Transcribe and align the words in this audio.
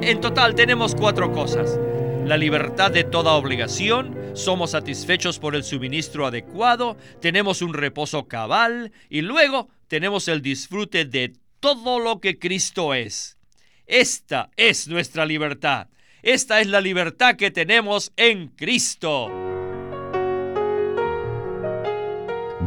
En 0.00 0.20
total 0.20 0.54
tenemos 0.54 0.94
cuatro 0.94 1.32
cosas. 1.32 1.78
La 2.24 2.36
libertad 2.36 2.92
de 2.92 3.02
toda 3.02 3.32
obligación, 3.32 4.16
somos 4.34 4.70
satisfechos 4.70 5.40
por 5.40 5.56
el 5.56 5.64
suministro 5.64 6.24
adecuado, 6.24 6.96
tenemos 7.20 7.62
un 7.62 7.74
reposo 7.74 8.28
cabal 8.28 8.92
y 9.10 9.22
luego 9.22 9.68
tenemos 9.88 10.28
el 10.28 10.40
disfrute 10.40 11.04
de 11.04 11.32
todo 11.58 11.98
lo 11.98 12.20
que 12.20 12.38
Cristo 12.38 12.94
es. 12.94 13.38
Esta 13.86 14.50
es 14.56 14.86
nuestra 14.86 15.26
libertad. 15.26 15.88
Esta 16.22 16.60
es 16.60 16.68
la 16.68 16.80
libertad 16.80 17.34
que 17.34 17.50
tenemos 17.50 18.12
en 18.16 18.48
Cristo. 18.48 19.30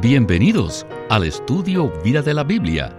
Bienvenidos 0.02 0.86
al 1.09 1.23
estudio 1.23 1.93
Vida 2.04 2.21
de 2.21 2.34
la 2.34 2.43
Biblia. 2.43 2.93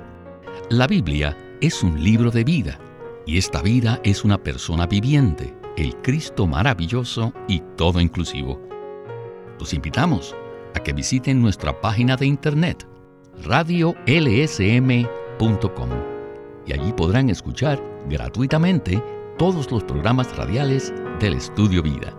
La 0.71 0.87
Biblia 0.87 1.37
es 1.61 1.83
un 1.83 2.03
libro 2.03 2.31
de 2.31 2.45
vida 2.45 2.79
y 3.27 3.39
esta 3.39 3.63
vida 3.63 4.01
es 4.05 4.25
una 4.25 4.43
persona 4.43 4.87
viviente, 4.87 5.55
el 5.77 5.97
Cristo 5.97 6.47
maravilloso 6.47 7.33
y 7.49 7.63
todo 7.77 8.01
inclusivo. 8.01 8.61
Los 9.59 9.73
invitamos 9.75 10.35
a 10.75 10.81
que 10.81 10.93
visiten 10.93 11.41
nuestra 11.41 11.81
página 11.81 12.17
de 12.17 12.27
internet 12.27 12.87
radiolsm.com 13.45 13.99
y 16.67 16.73
allí 16.73 16.93
podrán 16.93 17.31
escuchar 17.31 17.83
gratuitamente 18.09 19.03
todos 19.39 19.71
los 19.71 19.85
programas 19.85 20.37
radiales 20.37 20.93
del 21.21 21.35
Estudio 21.35 21.83
Vida. 21.83 22.17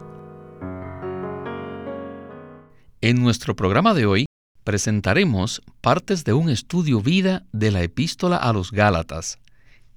En 3.02 3.22
nuestro 3.22 3.55
programa 3.55 3.94
de 3.94 4.05
hoy 4.05 4.25
presentaremos 4.63 5.61
partes 5.81 6.23
de 6.23 6.33
un 6.33 6.49
estudio 6.49 7.02
vida 7.02 7.45
de 7.52 7.72
la 7.72 7.83
epístola 7.83 8.38
a 8.38 8.53
los 8.53 8.72
Gálatas. 8.72 9.42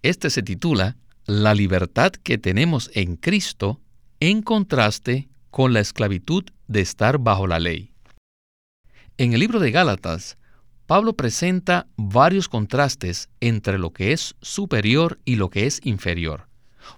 Este 0.07 0.31
se 0.31 0.45
titula 0.45 0.97
La 1.25 1.53
libertad 1.53 2.13
que 2.13 2.39
tenemos 2.39 2.93
en 2.95 3.17
Cristo 3.17 3.81
en 4.21 4.41
contraste 4.41 5.29
con 5.51 5.73
la 5.73 5.81
esclavitud 5.81 6.45
de 6.69 6.81
estar 6.81 7.19
bajo 7.19 7.49
la 7.49 7.59
ley. 7.59 7.91
En 9.19 9.33
el 9.33 9.41
libro 9.41 9.59
de 9.59 9.73
Gálatas, 9.73 10.39
Pablo 10.87 11.15
presenta 11.15 11.89
varios 11.97 12.49
contrastes 12.49 13.31
entre 13.41 13.81
lo 13.81 13.93
que 13.93 14.13
es 14.13 14.37
superior 14.43 15.19
y 15.25 15.35
lo 15.35 15.51
que 15.51 15.67
es 15.67 15.81
inferior. 15.83 16.47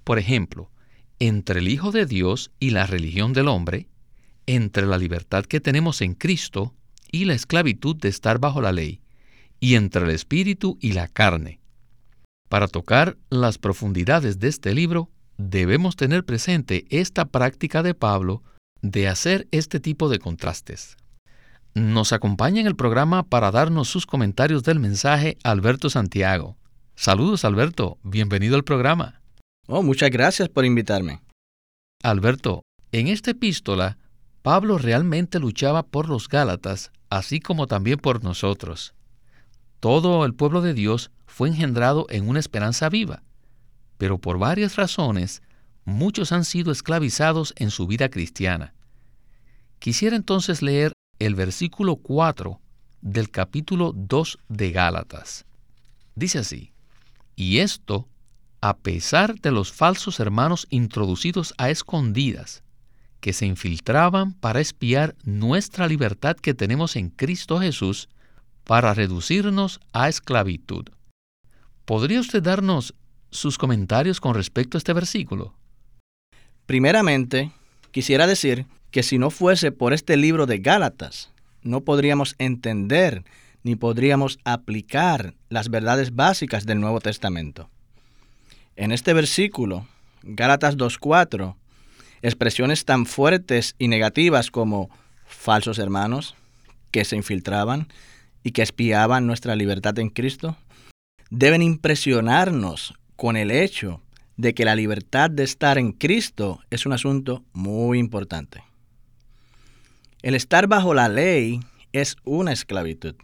Por 0.05 0.19
ejemplo, 0.19 0.71
entre 1.19 1.61
el 1.61 1.69
Hijo 1.69 1.93
de 1.93 2.05
Dios 2.05 2.51
y 2.61 2.73
la 2.73 2.87
religión 2.87 3.33
del 3.33 3.49
hombre, 3.49 3.89
entre 4.45 4.85
la 4.85 4.99
libertad 4.99 5.47
que 5.47 5.61
tenemos 5.61 6.03
en 6.03 6.13
Cristo 6.13 6.75
y 7.11 7.25
la 7.25 7.33
esclavitud 7.33 7.97
de 7.97 8.11
estar 8.11 8.39
bajo 8.39 8.61
la 8.61 8.73
ley, 8.73 9.01
y 9.61 9.77
entre 9.77 10.05
el 10.05 10.11
espíritu 10.11 10.77
y 10.83 10.93
la 10.93 11.09
carne. 11.09 11.58
Para 12.49 12.69
tocar 12.69 13.17
las 13.31 13.59
profundidades 13.59 14.39
de 14.39 14.49
este 14.49 14.75
libro, 14.75 15.11
debemos 15.37 15.97
tener 15.97 16.25
presente 16.25 16.87
esta 16.91 17.27
práctica 17.27 17.83
de 17.83 17.95
Pablo 17.95 18.43
de 18.81 19.09
hacer 19.09 19.49
este 19.51 19.81
tipo 19.81 20.09
de 20.09 20.19
contrastes. 20.19 20.97
Nos 21.75 22.13
acompaña 22.13 22.61
en 22.61 22.67
el 22.67 22.77
programa 22.77 23.23
para 23.23 23.51
darnos 23.51 23.89
sus 23.89 24.07
comentarios 24.07 24.63
del 24.63 24.81
mensaje 24.81 25.37
Alberto 25.45 25.91
Santiago. 25.91 26.57
Saludos 26.97 27.45
Alberto, 27.45 27.99
bienvenido 28.03 28.57
al 28.57 28.65
programa. 28.65 29.21
Oh, 29.67 29.83
muchas 29.83 30.11
gracias 30.11 30.49
por 30.49 30.65
invitarme. 30.65 31.21
Alberto, 32.03 32.63
en 32.93 33.09
esta 33.09 33.33
epístola, 33.33 33.99
Pablo 34.43 34.79
realmente 34.79 35.39
luchaba 35.39 35.83
por 35.83 36.09
los 36.09 36.29
Gálatas 36.29 36.91
así 37.11 37.41
como 37.41 37.67
también 37.67 37.99
por 37.99 38.23
nosotros. 38.25 38.95
Todo 39.81 40.25
el 40.25 40.35
pueblo 40.35 40.61
de 40.61 40.75
Dios 40.75 41.11
fue 41.29 41.49
engendrado 41.49 42.07
en 42.09 42.29
una 42.29 42.41
esperanza 42.41 42.89
viva, 42.89 43.23
pero 43.99 44.19
por 44.19 44.39
varias 44.39 44.75
razones 44.75 45.43
muchos 45.85 46.33
han 46.33 46.45
sido 46.45 46.73
esclavizados 46.73 47.55
en 47.57 47.71
su 47.71 47.87
vida 47.87 48.09
cristiana. 48.09 48.75
Quisiera 49.79 50.17
entonces 50.17 50.63
leer 50.63 50.93
el 51.21 51.37
versículo 51.37 51.97
4 51.97 52.61
del 53.03 53.31
capítulo 53.31 53.93
2 53.95 54.39
de 54.49 54.73
Gálatas. 54.73 55.45
Dice 56.17 56.41
así, 56.41 56.73
y 57.37 57.59
esto 57.59 58.09
a 58.61 58.77
pesar 58.77 59.39
de 59.41 59.53
los 59.53 59.73
falsos 59.73 60.19
hermanos 60.19 60.67
introducidos 60.71 61.55
a 61.59 61.71
escondidas, 61.71 62.65
que 63.21 63.33
se 63.33 63.47
infiltraban 63.47 64.33
para 64.33 64.61
espiar 64.61 65.15
nuestra 65.25 65.87
libertad 65.87 66.37
que 66.37 66.55
tenemos 66.55 66.97
en 66.97 67.11
Cristo 67.11 67.61
Jesús 67.61 68.09
para 68.65 68.95
reducirnos 68.95 69.81
a 69.93 70.09
esclavitud. 70.09 70.89
¿Podría 71.89 72.21
usted 72.21 72.43
darnos 72.43 72.95
sus 73.31 73.57
comentarios 73.57 74.21
con 74.21 74.35
respecto 74.35 74.77
a 74.77 74.79
este 74.79 74.93
versículo? 74.93 75.55
Primeramente, 76.67 77.51
quisiera 77.93 78.27
decir 78.27 78.67
que 78.91 79.03
si 79.03 79.17
no 79.17 79.31
fuese 79.31 79.73
por 79.73 79.95
este 79.95 80.19
libro 80.19 80.45
de 80.45 80.59
Gálatas, 80.59 81.33
no 81.63 81.81
podríamos 81.81 82.35
entender 82.37 83.25
ni 83.63 83.75
podríamos 83.75 84.39
aplicar 84.45 85.33
las 85.49 85.71
verdades 85.71 86.15
básicas 86.15 86.67
del 86.67 86.79
Nuevo 86.79 87.01
Testamento. 87.01 87.71
En 88.77 88.93
este 88.93 89.15
versículo, 89.15 89.87
Gálatas 90.23 90.77
2.4, 90.77 91.55
Expresiones 92.21 92.85
tan 92.85 93.07
fuertes 93.07 93.77
y 93.79 93.89
negativas 93.89 94.51
como 94.51 94.91
falsos 95.25 95.79
hermanos 95.79 96.35
que 96.91 97.07
se 97.07 97.17
infiltraban 97.17 97.89
y 98.43 98.51
que 98.51 98.61
espiaban 98.61 99.27
nuestra 99.27 99.57
libertad 99.57 99.99
en 99.99 100.11
Cristo 100.11 100.55
deben 101.31 101.63
impresionarnos 101.63 102.95
con 103.17 103.37
el 103.37 103.51
hecho 103.51 104.01
de 104.37 104.55
que 104.55 104.65
la 104.65 104.77
libertad 104.77 105.31
de 105.31 105.43
estar 105.43 105.79
en 105.79 105.93
Cristo 105.93 106.61
es 106.71 106.87
un 106.87 106.93
asunto 106.93 107.43
muy 107.53 107.99
importante. 107.99 108.63
El 110.23 110.35
estar 110.35 110.67
bajo 110.69 110.95
la 110.95 111.09
ley 111.09 111.61
es 111.93 112.17
una 112.25 112.53
esclavitud, 112.53 113.15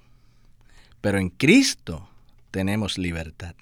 pero 1.00 1.18
en 1.18 1.30
Cristo 1.30 2.08
tenemos 2.50 2.98
libertad. 2.98 3.54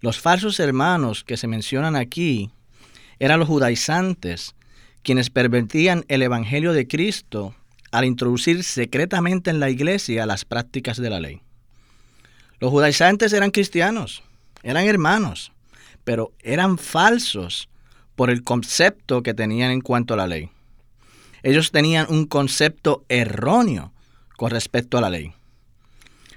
Los 0.00 0.18
falsos 0.18 0.60
hermanos 0.60 1.24
que 1.24 1.36
se 1.36 1.46
mencionan 1.46 1.94
aquí 1.94 2.50
eran 3.18 3.38
los 3.38 3.48
judaizantes, 3.48 4.54
quienes 5.02 5.30
pervertían 5.30 6.04
el 6.08 6.22
Evangelio 6.22 6.72
de 6.72 6.86
Cristo 6.86 7.54
al 7.90 8.04
introducir 8.04 8.64
secretamente 8.64 9.50
en 9.50 9.60
la 9.60 9.68
iglesia 9.68 10.26
las 10.26 10.44
prácticas 10.44 10.96
de 10.96 11.10
la 11.10 11.20
ley. 11.20 11.42
Los 12.60 12.70
judaizantes 12.70 13.32
eran 13.32 13.50
cristianos, 13.50 14.22
eran 14.62 14.86
hermanos, 14.86 15.50
pero 16.04 16.32
eran 16.40 16.76
falsos 16.78 17.68
por 18.14 18.30
el 18.30 18.42
concepto 18.42 19.22
que 19.22 19.32
tenían 19.32 19.70
en 19.70 19.80
cuanto 19.80 20.14
a 20.14 20.18
la 20.18 20.26
ley. 20.26 20.50
Ellos 21.42 21.72
tenían 21.72 22.06
un 22.10 22.26
concepto 22.26 23.04
erróneo 23.08 23.92
con 24.36 24.50
respecto 24.50 24.98
a 24.98 25.00
la 25.00 25.08
ley. 25.08 25.32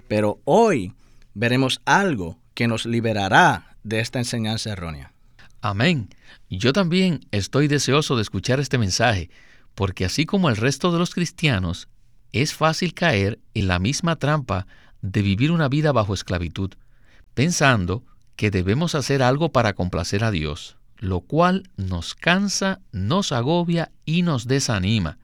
Pero 0.07 0.39
hoy 0.45 0.93
veremos 1.33 1.81
algo 1.83 2.39
que 2.53 2.67
nos 2.67 2.85
liberará 2.85 3.75
de 3.83 3.99
esta 3.99 4.19
enseñanza 4.19 4.71
errónea. 4.71 5.11
Amén. 5.59 6.09
Yo 6.49 6.71
también 6.71 7.25
estoy 7.31 7.67
deseoso 7.67 8.15
de 8.15 8.21
escuchar 8.21 8.59
este 8.59 8.77
mensaje, 8.77 9.29
porque 9.75 10.05
así 10.05 10.25
como 10.25 10.49
el 10.49 10.55
resto 10.55 10.91
de 10.91 10.99
los 10.99 11.13
cristianos, 11.13 11.89
es 12.31 12.53
fácil 12.53 12.93
caer 12.93 13.39
en 13.53 13.67
la 13.67 13.79
misma 13.79 14.15
trampa 14.15 14.67
de 15.03 15.21
vivir 15.21 15.51
una 15.51 15.67
vida 15.67 15.91
bajo 15.91 16.15
esclavitud, 16.15 16.71
pensando 17.35 18.03
que 18.35 18.49
debemos 18.49 18.95
hacer 18.95 19.21
algo 19.21 19.51
para 19.51 19.73
complacer 19.73 20.23
a 20.23 20.31
Dios, 20.31 20.77
lo 20.97 21.19
cual 21.19 21.69
nos 21.75 22.15
cansa, 22.15 22.79
nos 22.91 23.31
agobia 23.31 23.91
y 24.05 24.23
nos 24.23 24.47
desanima. 24.47 25.19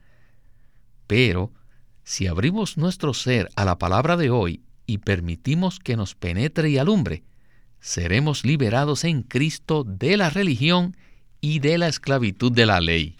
Pero, 1.06 1.50
si 2.04 2.26
abrimos 2.26 2.76
nuestro 2.76 3.14
ser 3.14 3.48
a 3.56 3.64
la 3.64 3.78
palabra 3.78 4.16
de 4.16 4.30
hoy 4.30 4.62
y 4.86 4.98
permitimos 4.98 5.80
que 5.80 5.96
nos 5.96 6.14
penetre 6.14 6.68
y 6.68 6.76
alumbre, 6.76 7.24
seremos 7.80 8.44
liberados 8.44 9.04
en 9.04 9.22
Cristo 9.22 9.82
de 9.84 10.18
la 10.18 10.28
religión 10.28 10.94
y 11.40 11.60
de 11.60 11.78
la 11.78 11.88
esclavitud 11.88 12.52
de 12.52 12.66
la 12.66 12.80
ley. 12.80 13.16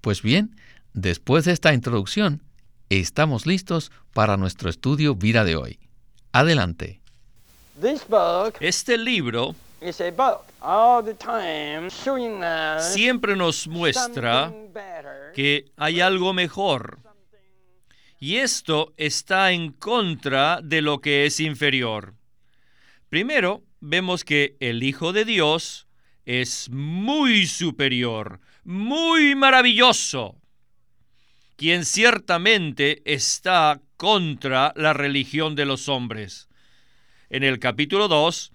Pues 0.00 0.22
bien, 0.22 0.56
después 0.94 1.44
de 1.44 1.52
esta 1.52 1.74
introducción, 1.74 2.42
estamos 3.00 3.46
listos 3.46 3.90
para 4.12 4.36
nuestro 4.36 4.68
estudio 4.68 5.14
vida 5.14 5.44
de 5.44 5.56
hoy. 5.56 5.78
Adelante. 6.32 7.00
Este 8.60 8.98
libro 8.98 9.54
siempre 12.80 13.36
nos 13.36 13.68
muestra 13.68 14.52
que 15.34 15.64
hay 15.76 16.00
algo 16.00 16.32
mejor. 16.32 16.98
Y 18.18 18.36
esto 18.36 18.92
está 18.96 19.50
en 19.50 19.72
contra 19.72 20.60
de 20.62 20.80
lo 20.80 21.00
que 21.00 21.26
es 21.26 21.40
inferior. 21.40 22.14
Primero, 23.08 23.62
vemos 23.80 24.24
que 24.24 24.56
el 24.60 24.82
Hijo 24.82 25.12
de 25.12 25.24
Dios 25.24 25.88
es 26.24 26.70
muy 26.70 27.46
superior, 27.46 28.40
muy 28.64 29.34
maravilloso, 29.34 30.36
quien 31.62 31.84
ciertamente 31.84 33.02
está 33.04 33.80
contra 33.96 34.72
la 34.74 34.94
religión 34.94 35.54
de 35.54 35.64
los 35.64 35.88
hombres. 35.88 36.48
En 37.30 37.44
el 37.44 37.60
capítulo 37.60 38.08
2 38.08 38.50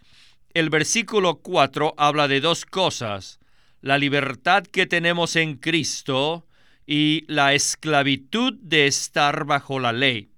el 0.53 0.69
versículo 0.69 1.35
4 1.35 1.93
habla 1.97 2.27
de 2.27 2.41
dos 2.41 2.65
cosas, 2.65 3.39
la 3.79 3.97
libertad 3.97 4.63
que 4.63 4.87
tenemos 4.87 5.37
en 5.37 5.55
Cristo 5.55 6.47
y 6.85 7.23
la 7.29 7.53
esclavitud 7.53 8.55
de 8.59 8.87
estar 8.87 9.45
bajo 9.45 9.79
la 9.79 9.93
ley. 9.93 10.29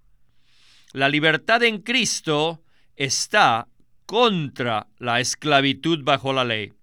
La 0.94 1.10
libertad 1.10 1.64
en 1.64 1.82
Cristo 1.82 2.62
está 2.96 3.68
contra 4.06 4.86
la 5.00 5.20
esclavitud 5.20 6.04
bajo 6.04 6.34
la 6.34 6.46
ley. 6.46 6.74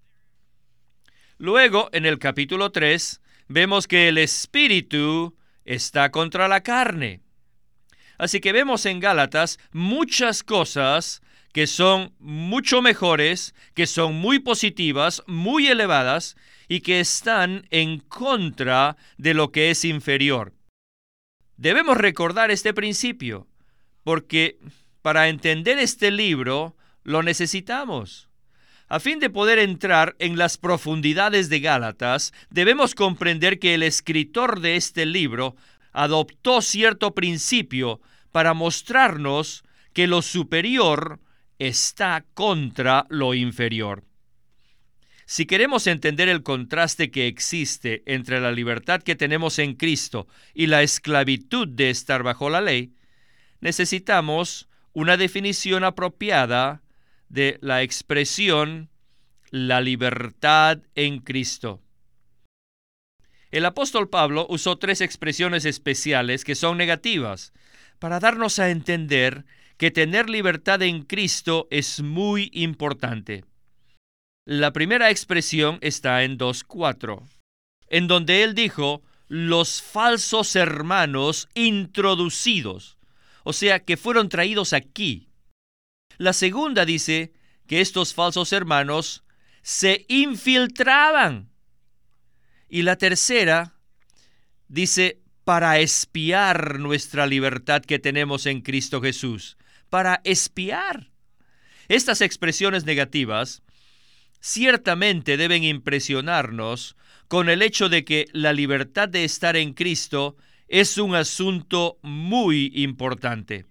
Luego, 1.37 1.87
en 1.93 2.05
el 2.05 2.19
capítulo 2.19 2.73
3, 2.73 3.21
vemos 3.47 3.87
que 3.87 4.09
el 4.09 4.17
Espíritu 4.17 5.37
está 5.67 6.09
contra 6.09 6.47
la 6.47 6.61
carne. 6.61 7.21
Así 8.17 8.39
que 8.39 8.51
vemos 8.51 8.87
en 8.87 8.99
Gálatas 8.99 9.59
muchas 9.71 10.41
cosas 10.41 11.21
que 11.53 11.67
son 11.67 12.13
mucho 12.19 12.81
mejores, 12.81 13.53
que 13.73 13.87
son 13.87 14.15
muy 14.15 14.39
positivas, 14.39 15.23
muy 15.27 15.67
elevadas 15.67 16.35
y 16.67 16.81
que 16.81 16.99
están 16.99 17.67
en 17.69 17.99
contra 17.99 18.97
de 19.17 19.33
lo 19.33 19.51
que 19.51 19.69
es 19.69 19.85
inferior. 19.85 20.53
Debemos 21.57 21.97
recordar 21.97 22.51
este 22.51 22.73
principio, 22.73 23.47
porque 24.03 24.59
para 25.01 25.29
entender 25.29 25.79
este 25.79 26.11
libro 26.11 26.75
lo 27.03 27.23
necesitamos. 27.23 28.26
A 28.89 28.99
fin 29.01 29.19
de 29.19 29.29
poder 29.29 29.59
entrar 29.59 30.15
en 30.19 30.37
las 30.37 30.57
profundidades 30.57 31.49
de 31.49 31.59
Gálatas, 31.59 32.33
debemos 32.49 32.95
comprender 32.95 33.59
que 33.59 33.73
el 33.73 33.83
escritor 33.83 34.61
de 34.61 34.77
este 34.77 35.05
libro 35.05 35.57
adoptó 35.91 36.61
cierto 36.61 37.13
principio 37.13 37.99
para 38.31 38.53
mostrarnos 38.53 39.63
que 39.93 40.07
lo 40.07 40.21
superior 40.21 41.19
está 41.59 42.23
contra 42.33 43.05
lo 43.09 43.33
inferior. 43.33 44.05
Si 45.25 45.45
queremos 45.45 45.87
entender 45.87 46.29
el 46.29 46.41
contraste 46.41 47.11
que 47.11 47.27
existe 47.27 48.03
entre 48.05 48.39
la 48.39 48.53
libertad 48.53 49.03
que 49.03 49.17
tenemos 49.17 49.59
en 49.59 49.73
Cristo 49.73 50.27
y 50.53 50.67
la 50.67 50.81
esclavitud 50.81 51.67
de 51.67 51.89
estar 51.89 52.23
bajo 52.23 52.49
la 52.49 52.61
ley, 52.61 52.93
necesitamos 53.59 54.69
una 54.93 55.17
definición 55.17 55.83
apropiada 55.83 56.81
de 57.29 57.57
la 57.61 57.81
expresión 57.83 58.89
la 59.49 59.81
libertad 59.81 60.79
en 60.95 61.19
Cristo. 61.19 61.81
El 63.49 63.65
apóstol 63.65 64.09
Pablo 64.09 64.45
usó 64.49 64.77
tres 64.77 65.01
expresiones 65.01 65.65
especiales 65.65 66.43
que 66.43 66.55
son 66.55 66.77
negativas 66.77 67.53
para 67.99 68.19
darnos 68.19 68.59
a 68.59 68.69
entender 68.69 69.45
que 69.77 69.91
tener 69.91 70.29
libertad 70.29 70.81
en 70.81 71.03
Cristo 71.03 71.67
es 71.71 72.01
muy 72.01 72.49
importante. 72.53 73.45
La 74.45 74.73
primera 74.73 75.09
expresión 75.09 75.77
está 75.81 76.23
en 76.23 76.37
2.4, 76.37 77.21
en 77.89 78.07
donde 78.07 78.43
él 78.43 78.53
dijo 78.55 79.01
los 79.27 79.81
falsos 79.81 80.55
hermanos 80.55 81.49
introducidos, 81.53 82.97
o 83.43 83.53
sea, 83.53 83.79
que 83.79 83.97
fueron 83.97 84.29
traídos 84.29 84.73
aquí. 84.73 85.26
La 86.17 86.33
segunda 86.33 86.85
dice 86.85 87.33
que 87.67 87.81
estos 87.81 88.13
falsos 88.13 88.53
hermanos 88.53 89.23
se 89.61 90.05
infiltraban. 90.07 91.49
Y 92.69 92.81
la 92.81 92.97
tercera 92.97 93.75
dice 94.67 95.21
para 95.43 95.79
espiar 95.79 96.79
nuestra 96.79 97.25
libertad 97.25 97.81
que 97.81 97.99
tenemos 97.99 98.45
en 98.45 98.61
Cristo 98.61 99.01
Jesús 99.01 99.57
para 99.89 100.21
espiar. 100.23 101.09
Estas 101.87 102.21
expresiones 102.21 102.85
negativas 102.85 103.63
ciertamente 104.41 105.37
deben 105.37 105.63
impresionarnos 105.63 106.95
con 107.27 107.49
el 107.49 107.61
hecho 107.61 107.89
de 107.89 108.03
que 108.03 108.27
la 108.33 108.53
libertad 108.53 109.09
de 109.09 109.23
estar 109.23 109.55
en 109.55 109.73
Cristo 109.73 110.35
es 110.67 110.97
un 110.97 111.15
asunto 111.15 111.97
muy 112.01 112.71
importante. 112.75 113.65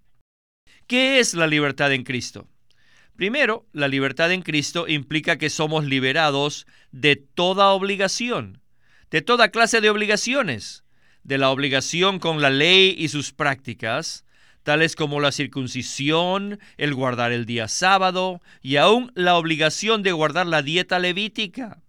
¿Qué 0.87 1.19
es 1.19 1.35
la 1.35 1.49
libertad 1.49 1.93
en 1.93 2.05
Cristo? 2.05 2.47
Primero, 3.17 3.67
la 3.73 3.89
libertad 3.89 4.31
en 4.31 4.43
Cristo 4.43 4.87
implica 4.87 5.37
que 5.37 5.51
somos 5.51 5.85
liberados 5.85 6.65
de 6.93 7.17
toda 7.17 7.71
obligación, 7.71 8.61
de 9.11 9.21
toda 9.21 9.49
clase 9.49 9.81
de 9.81 9.91
obligaciones, 9.91 10.85
de 11.25 11.39
la 11.39 11.51
obligación 11.51 12.21
con 12.21 12.41
la 12.41 12.51
ley 12.51 12.95
y 12.97 13.09
sus 13.09 13.33
prácticas, 13.33 14.25
tales 14.63 14.95
como 14.95 15.19
la 15.19 15.33
circuncisión, 15.33 16.61
el 16.77 16.95
guardar 16.95 17.33
el 17.33 17.47
día 17.47 17.67
sábado 17.67 18.41
y 18.63 18.77
aún 18.77 19.11
la 19.17 19.35
obligación 19.35 20.05
de 20.05 20.13
guardar 20.13 20.47
la 20.47 20.63
dieta 20.63 21.01
levítica. 21.01 21.83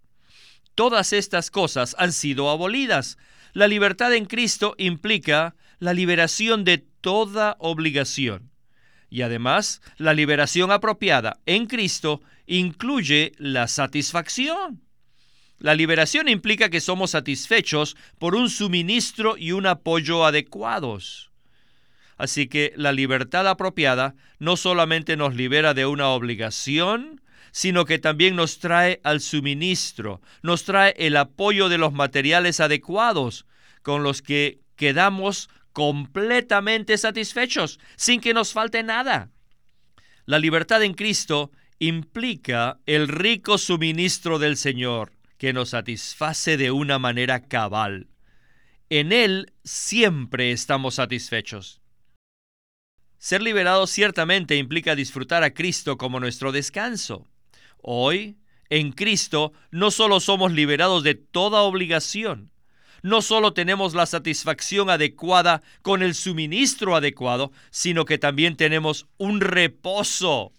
Todas 0.73 1.13
estas 1.13 1.51
cosas 1.51 1.95
han 1.99 2.13
sido 2.13 2.49
abolidas. 2.49 3.19
La 3.53 3.67
libertad 3.67 4.11
en 4.15 4.25
Cristo 4.25 4.73
implica 4.79 5.55
la 5.77 5.94
liberación 5.94 6.63
de 6.63 6.79
toda 6.79 7.57
obligación. 7.59 8.56
Y 9.09 9.21
además, 9.21 9.81
la 9.98 10.13
liberación 10.13 10.71
apropiada 10.71 11.39
en 11.45 11.65
Cristo 11.68 12.21
incluye 12.45 13.33
la 13.38 13.68
satisfacción. 13.68 14.81
La 15.59 15.74
liberación 15.74 16.30
implica 16.30 16.69
que 16.69 16.81
somos 16.81 17.12
satisfechos 17.12 17.98
por 18.19 18.36
un 18.36 18.50
suministro 18.50 19.38
y 19.38 19.54
un 19.54 19.65
apoyo 19.65 20.25
adecuados. 20.25 21.31
Así 22.18 22.48
que 22.48 22.74
la 22.75 22.92
libertad 22.92 23.48
apropiada 23.48 24.15
no 24.39 24.57
solamente 24.57 25.18
nos 25.18 25.36
libera 25.36 25.74
de 25.74 25.86
una 25.86 26.09
obligación, 26.09 27.21
sino 27.51 27.86
que 27.86 27.98
también 27.98 28.36
nos 28.36 28.59
trae 28.59 29.00
al 29.04 29.19
suministro, 29.21 30.21
nos 30.44 30.63
trae 30.63 30.94
el 30.98 31.15
apoyo 31.18 31.69
de 31.69 31.77
los 31.77 31.94
materiales 31.94 32.59
adecuados 32.59 33.45
con 33.81 34.04
los 34.04 34.21
que 34.21 34.59
quedamos 34.75 35.50
completamente 35.77 36.97
satisfechos, 36.97 37.79
sin 37.97 38.19
que 38.19 38.33
nos 38.33 38.51
falte 38.51 38.81
nada. 38.81 39.29
La 40.25 40.39
libertad 40.39 40.81
en 40.81 40.95
Cristo 40.95 41.51
implica 41.77 42.79
el 42.88 43.07
rico 43.07 43.59
suministro 43.59 44.39
del 44.39 44.57
Señor, 44.57 45.13
que 45.38 45.53
nos 45.53 45.69
satisface 45.69 46.57
de 46.57 46.71
una 46.71 46.97
manera 46.97 47.41
cabal. 47.47 48.07
En 48.89 49.12
Él 49.12 49.53
siempre 49.63 50.51
estamos 50.51 50.95
satisfechos. 50.95 51.80
Ser 53.19 53.44
liberado 53.44 53.85
ciertamente 53.85 54.56
implica 54.56 54.95
disfrutar 54.95 55.44
a 55.44 55.53
Cristo 55.53 56.00
como 56.00 56.19
nuestro 56.19 56.51
descanso. 56.51 57.27
Hoy, 57.83 58.39
en 58.71 58.94
Cristo, 58.94 59.53
no 59.69 59.91
solo 59.91 60.21
somos 60.21 60.52
liberados 60.54 61.04
de 61.04 61.13
toda 61.13 61.61
obligación, 61.61 62.49
no 63.01 63.21
solo 63.21 63.54
tenemos 63.54 63.94
la 63.94 64.06
satisfacción 64.06 64.89
adecuada 64.89 65.61
con 65.81 66.01
el 66.01 66.16
suministro 66.16 66.95
adecuado, 66.95 67.51
sino 67.69 68.06
que 68.06 68.18
también 68.18 68.56
tenemos 68.56 69.07
un 69.18 69.42
reposo. 69.42 70.51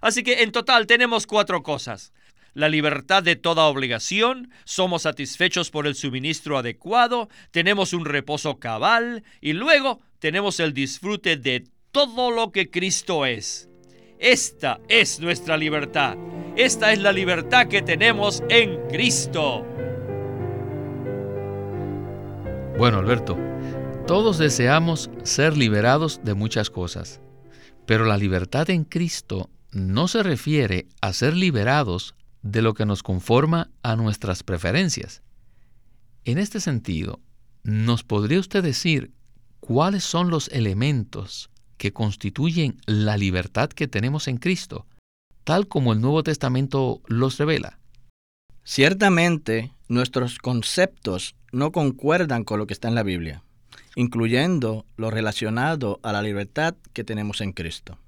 Así 0.00 0.22
que 0.22 0.42
en 0.42 0.52
total 0.52 0.86
tenemos 0.86 1.26
cuatro 1.26 1.62
cosas. 1.62 2.12
La 2.54 2.68
libertad 2.68 3.22
de 3.22 3.36
toda 3.36 3.64
obligación, 3.64 4.50
somos 4.64 5.02
satisfechos 5.02 5.70
por 5.70 5.86
el 5.86 5.94
suministro 5.94 6.58
adecuado, 6.58 7.30
tenemos 7.50 7.94
un 7.94 8.04
reposo 8.04 8.58
cabal 8.58 9.24
y 9.40 9.54
luego 9.54 10.00
tenemos 10.18 10.60
el 10.60 10.74
disfrute 10.74 11.36
de 11.36 11.64
todo 11.92 12.30
lo 12.30 12.52
que 12.52 12.70
Cristo 12.70 13.24
es. 13.24 13.70
Esta 14.18 14.80
es 14.88 15.18
nuestra 15.18 15.56
libertad. 15.56 16.16
Esta 16.56 16.92
es 16.92 16.98
la 16.98 17.12
libertad 17.12 17.68
que 17.68 17.80
tenemos 17.80 18.42
en 18.50 18.86
Cristo. 18.88 19.71
Bueno, 22.82 22.98
Alberto, 22.98 23.38
todos 24.08 24.38
deseamos 24.38 25.08
ser 25.22 25.56
liberados 25.56 26.20
de 26.24 26.34
muchas 26.34 26.68
cosas, 26.68 27.20
pero 27.86 28.04
la 28.04 28.16
libertad 28.16 28.70
en 28.70 28.82
Cristo 28.82 29.50
no 29.70 30.08
se 30.08 30.24
refiere 30.24 30.88
a 31.00 31.12
ser 31.12 31.36
liberados 31.36 32.16
de 32.42 32.60
lo 32.60 32.74
que 32.74 32.84
nos 32.84 33.04
conforma 33.04 33.70
a 33.84 33.94
nuestras 33.94 34.42
preferencias. 34.42 35.22
En 36.24 36.38
este 36.38 36.58
sentido, 36.58 37.20
¿nos 37.62 38.02
podría 38.02 38.40
usted 38.40 38.64
decir 38.64 39.12
cuáles 39.60 40.02
son 40.02 40.30
los 40.30 40.48
elementos 40.48 41.50
que 41.76 41.92
constituyen 41.92 42.80
la 42.86 43.16
libertad 43.16 43.68
que 43.68 43.86
tenemos 43.86 44.26
en 44.26 44.38
Cristo, 44.38 44.88
tal 45.44 45.68
como 45.68 45.92
el 45.92 46.00
Nuevo 46.00 46.24
Testamento 46.24 47.00
los 47.06 47.38
revela. 47.38 47.78
Ciertamente, 48.64 49.72
nuestros 49.86 50.38
conceptos 50.38 51.36
no 51.52 51.70
concuerdan 51.70 52.44
con 52.44 52.58
lo 52.58 52.66
que 52.66 52.72
está 52.72 52.88
en 52.88 52.94
la 52.94 53.02
Biblia, 53.02 53.42
incluyendo 53.94 54.84
lo 54.96 55.10
relacionado 55.10 56.00
a 56.02 56.12
la 56.12 56.22
libertad 56.22 56.74
que 56.92 57.04
tenemos 57.04 57.40
en 57.40 57.52
Cristo. 57.52 57.98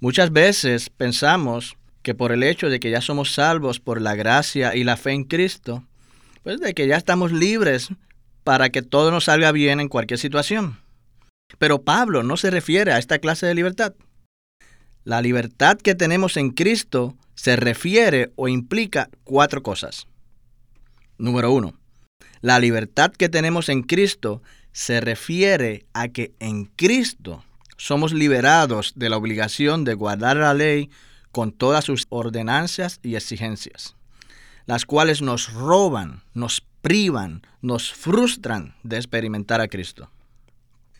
Muchas 0.00 0.32
veces 0.32 0.88
pensamos 0.90 1.76
que 2.02 2.14
por 2.14 2.32
el 2.32 2.42
hecho 2.42 2.70
de 2.70 2.80
que 2.80 2.90
ya 2.90 3.00
somos 3.00 3.32
salvos 3.34 3.80
por 3.80 4.00
la 4.00 4.14
gracia 4.14 4.74
y 4.74 4.84
la 4.84 4.96
fe 4.96 5.12
en 5.12 5.24
Cristo, 5.24 5.84
pues 6.42 6.60
de 6.60 6.74
que 6.74 6.86
ya 6.86 6.96
estamos 6.96 7.32
libres 7.32 7.90
para 8.44 8.70
que 8.70 8.82
todo 8.82 9.10
nos 9.10 9.24
salga 9.24 9.52
bien 9.52 9.80
en 9.80 9.88
cualquier 9.88 10.18
situación. 10.18 10.78
Pero 11.58 11.82
Pablo 11.82 12.22
no 12.22 12.36
se 12.36 12.50
refiere 12.50 12.92
a 12.92 12.98
esta 12.98 13.18
clase 13.18 13.46
de 13.46 13.54
libertad. 13.54 13.94
La 15.04 15.20
libertad 15.20 15.78
que 15.78 15.94
tenemos 15.94 16.36
en 16.36 16.50
Cristo 16.50 17.16
se 17.34 17.56
refiere 17.56 18.32
o 18.36 18.48
implica 18.48 19.08
cuatro 19.24 19.62
cosas. 19.62 20.06
Número 21.18 21.52
uno, 21.52 21.74
la 22.42 22.58
libertad 22.58 23.12
que 23.12 23.28
tenemos 23.28 23.68
en 23.68 23.82
Cristo 23.82 24.42
se 24.72 25.00
refiere 25.00 25.86
a 25.94 26.08
que 26.08 26.34
en 26.40 26.66
Cristo 26.66 27.44
somos 27.76 28.12
liberados 28.12 28.92
de 28.96 29.08
la 29.08 29.16
obligación 29.16 29.84
de 29.84 29.94
guardar 29.94 30.36
la 30.36 30.52
ley 30.52 30.90
con 31.30 31.52
todas 31.52 31.84
sus 31.84 32.06
ordenanzas 32.10 32.98
y 33.02 33.14
exigencias, 33.14 33.96
las 34.66 34.84
cuales 34.84 35.22
nos 35.22 35.52
roban, 35.52 36.22
nos 36.34 36.62
privan, 36.82 37.42
nos 37.60 37.92
frustran 37.92 38.74
de 38.82 38.96
experimentar 38.96 39.60
a 39.60 39.68
Cristo. 39.68 40.10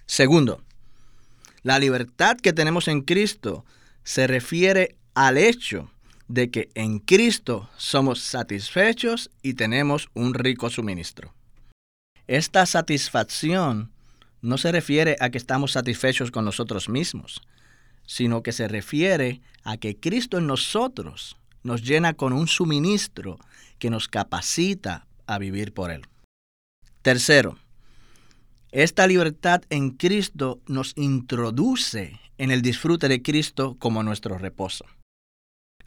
Segundo, 0.06 0.62
la 1.62 1.78
libertad 1.78 2.36
que 2.36 2.52
tenemos 2.52 2.88
en 2.88 3.02
Cristo 3.02 3.64
se 4.04 4.26
refiere 4.26 4.96
al 5.14 5.38
hecho 5.38 5.90
de 6.28 6.50
que 6.50 6.70
en 6.74 6.98
Cristo 6.98 7.68
somos 7.76 8.20
satisfechos 8.20 9.30
y 9.42 9.54
tenemos 9.54 10.08
un 10.14 10.34
rico 10.34 10.70
suministro. 10.70 11.34
Esta 12.26 12.66
satisfacción 12.66 13.90
no 14.40 14.58
se 14.58 14.72
refiere 14.72 15.16
a 15.20 15.30
que 15.30 15.38
estamos 15.38 15.72
satisfechos 15.72 16.30
con 16.30 16.44
nosotros 16.44 16.88
mismos, 16.88 17.42
sino 18.06 18.42
que 18.42 18.52
se 18.52 18.68
refiere 18.68 19.40
a 19.64 19.76
que 19.76 19.96
Cristo 19.96 20.38
en 20.38 20.46
nosotros 20.46 21.36
nos 21.62 21.82
llena 21.82 22.14
con 22.14 22.32
un 22.32 22.48
suministro 22.48 23.38
que 23.78 23.90
nos 23.90 24.08
capacita 24.08 25.06
a 25.26 25.38
vivir 25.38 25.72
por 25.72 25.90
Él. 25.90 26.06
Tercero, 27.02 27.56
esta 28.70 29.06
libertad 29.06 29.62
en 29.70 29.90
Cristo 29.90 30.60
nos 30.66 30.92
introduce 30.96 32.18
en 32.38 32.50
el 32.50 32.62
disfrute 32.62 33.08
de 33.08 33.22
Cristo 33.22 33.76
como 33.78 34.02
nuestro 34.02 34.38
reposo. 34.38 34.86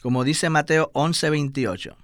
Como 0.02 0.24
dice 0.24 0.50
Mateo 0.50 0.90
11:28, 0.94 1.96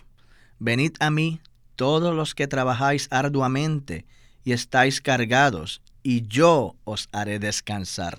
venid 0.59 0.93
a 1.01 1.11
mí 1.11 1.41
todos 1.77 2.15
los 2.15 2.35
que 2.35 2.49
trabajáis 2.49 3.09
arduamente 3.11 4.07
y 4.45 4.53
estáis 4.53 5.01
cargados, 5.01 5.83
y 6.03 6.27
yo 6.27 6.75
os 6.85 7.09
haré 7.13 7.39
descansar. 7.39 8.19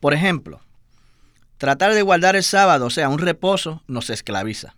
Por 0.00 0.14
ejemplo, 0.14 0.60
tratar 1.58 1.94
de 1.94 2.02
guardar 2.02 2.36
el 2.36 2.42
sábado, 2.42 2.86
o 2.86 2.90
sea, 2.90 3.08
un 3.08 3.18
reposo, 3.18 3.82
nos 3.86 4.10
esclaviza. 4.10 4.76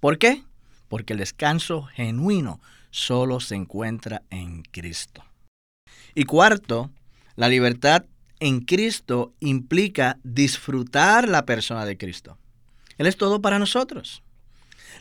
¿Por 0.00 0.18
qué? 0.18 0.44
Porque 0.88 1.14
el 1.14 1.18
descanso 1.18 1.82
genuino 1.82 2.60
solo 2.90 3.40
se 3.40 3.54
encuentra 3.54 4.22
en 4.30 4.62
Cristo. 4.62 5.24
Y 6.14 6.24
cuarto, 6.24 6.90
la 7.34 7.48
libertad 7.48 8.04
en 8.40 8.60
Cristo 8.60 9.32
implica 9.40 10.18
disfrutar 10.22 11.28
la 11.28 11.44
persona 11.44 11.84
de 11.84 11.96
Cristo. 11.96 12.38
Él 12.98 13.06
es 13.06 13.16
todo 13.16 13.40
para 13.40 13.58
nosotros. 13.58 14.22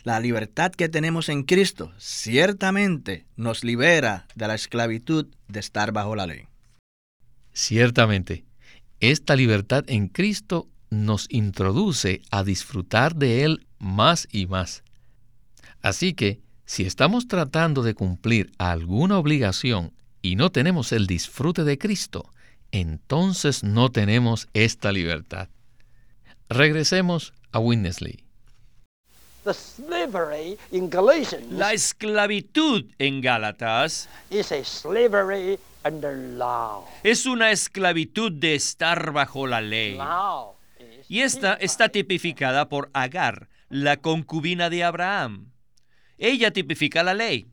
La 0.04 0.20
libertad 0.20 0.72
que 0.72 0.90
tenemos 0.90 1.30
en 1.30 1.44
Cristo 1.44 1.92
ciertamente 1.98 3.25
nos 3.36 3.64
libera 3.64 4.28
de 4.36 4.48
la 4.48 4.56
esclavitud 4.56 5.28
de 5.48 5.60
estar 5.60 5.92
bajo 5.92 6.16
la 6.16 6.28
ley. 6.28 6.48
Ciertamente, 7.54 8.46
esta 9.00 9.36
libertad 9.36 9.84
en 9.88 10.08
Cristo 10.08 10.68
nos 10.90 11.28
introduce 11.30 12.22
a 12.32 12.44
disfrutar 12.44 13.16
de 13.16 13.44
Él 13.44 13.68
más 13.80 14.28
y 14.32 14.46
más. 14.48 14.84
Así 15.82 16.14
que, 16.14 16.42
si 16.66 16.84
estamos 16.84 17.28
tratando 17.28 17.84
de 17.84 17.94
cumplir 17.94 18.52
alguna 18.58 19.18
obligación 19.18 19.94
y 20.22 20.36
no 20.36 20.52
tenemos 20.52 20.92
el 20.92 21.08
disfrute 21.08 21.64
de 21.64 21.78
Cristo, 21.78 22.32
entonces 22.72 23.64
no 23.64 23.90
tenemos 23.90 24.48
esta 24.54 24.92
libertad. 24.92 25.50
Regresemos 26.50 27.34
a 27.52 27.60
Winnesley. 27.60 28.24
La 31.50 31.74
esclavitud 31.74 32.86
en 33.00 33.22
Gálatas 33.22 34.10
es 37.04 37.25
una 37.25 37.52
esclavitud 37.52 38.32
de 38.32 38.56
estar 38.56 39.12
bajo 39.12 39.48
la 39.48 39.62
ley. 39.62 39.98
Y 41.08 41.22
esta 41.22 41.54
está 41.54 41.90
tipificada 41.90 42.70
por 42.70 42.92
Agar, 42.94 43.50
la 43.70 43.98
concubina 43.98 44.70
de 44.70 44.84
Abraham. 44.84 45.52
Ella 46.18 46.52
tipifica 46.52 47.02
la 47.02 47.16
ley. 47.16 47.48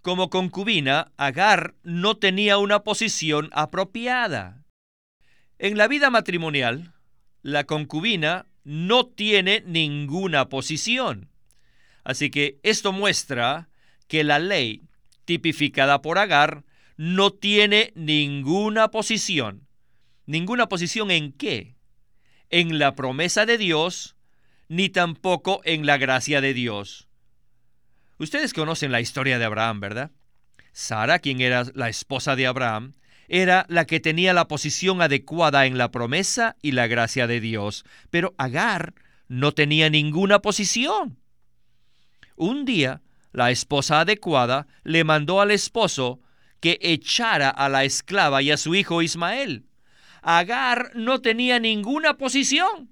Como 0.00 0.30
concubina, 0.30 1.12
Agar 1.18 1.74
no 1.82 2.16
tenía 2.16 2.56
una 2.56 2.82
posición 2.82 3.50
apropiada. 3.52 4.64
En 5.58 5.76
la 5.76 5.88
vida 5.88 6.10
matrimonial, 6.10 6.92
la 7.46 7.62
concubina 7.62 8.46
no 8.64 9.06
tiene 9.06 9.62
ninguna 9.64 10.48
posición. 10.48 11.30
Así 12.02 12.28
que 12.28 12.58
esto 12.64 12.90
muestra 12.90 13.68
que 14.08 14.24
la 14.24 14.40
ley 14.40 14.82
tipificada 15.24 16.02
por 16.02 16.18
Agar 16.18 16.64
no 16.96 17.30
tiene 17.30 17.92
ninguna 17.94 18.90
posición. 18.90 19.68
¿Ninguna 20.26 20.68
posición 20.68 21.12
en 21.12 21.30
qué? 21.30 21.76
En 22.50 22.80
la 22.80 22.96
promesa 22.96 23.46
de 23.46 23.58
Dios, 23.58 24.16
ni 24.66 24.88
tampoco 24.88 25.60
en 25.62 25.86
la 25.86 25.98
gracia 25.98 26.40
de 26.40 26.52
Dios. 26.52 27.06
Ustedes 28.18 28.54
conocen 28.54 28.90
la 28.90 29.00
historia 29.00 29.38
de 29.38 29.44
Abraham, 29.44 29.78
¿verdad? 29.78 30.10
Sara, 30.72 31.20
quien 31.20 31.40
era 31.40 31.64
la 31.74 31.88
esposa 31.90 32.34
de 32.34 32.48
Abraham, 32.48 32.94
era 33.28 33.66
la 33.68 33.86
que 33.86 34.00
tenía 34.00 34.32
la 34.32 34.48
posición 34.48 35.02
adecuada 35.02 35.66
en 35.66 35.78
la 35.78 35.90
promesa 35.90 36.56
y 36.62 36.72
la 36.72 36.86
gracia 36.86 37.26
de 37.26 37.40
Dios, 37.40 37.84
pero 38.10 38.34
Agar 38.38 38.94
no 39.28 39.52
tenía 39.52 39.90
ninguna 39.90 40.40
posición. 40.40 41.18
Un 42.36 42.64
día, 42.64 43.02
la 43.32 43.50
esposa 43.50 44.00
adecuada 44.00 44.66
le 44.84 45.04
mandó 45.04 45.40
al 45.40 45.50
esposo 45.50 46.20
que 46.60 46.78
echara 46.80 47.50
a 47.50 47.68
la 47.68 47.84
esclava 47.84 48.42
y 48.42 48.50
a 48.50 48.56
su 48.56 48.74
hijo 48.74 49.02
Ismael. 49.02 49.66
Agar 50.22 50.92
no 50.94 51.20
tenía 51.20 51.60
ninguna 51.60 52.16
posición, 52.16 52.90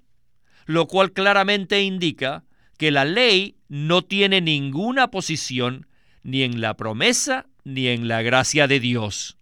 lo 0.65 0.87
cual 0.87 1.11
claramente 1.11 1.81
indica 1.81 2.43
que 2.77 2.91
la 2.91 3.05
ley 3.05 3.57
no 3.67 4.03
tiene 4.03 4.41
ninguna 4.41 5.09
posición 5.11 5.87
ni 6.23 6.43
en 6.43 6.61
la 6.61 6.75
promesa 6.75 7.47
ni 7.63 7.87
en 7.87 8.07
la 8.07 8.21
gracia 8.21 8.67
de 8.67 8.79
Dios. 8.79 9.37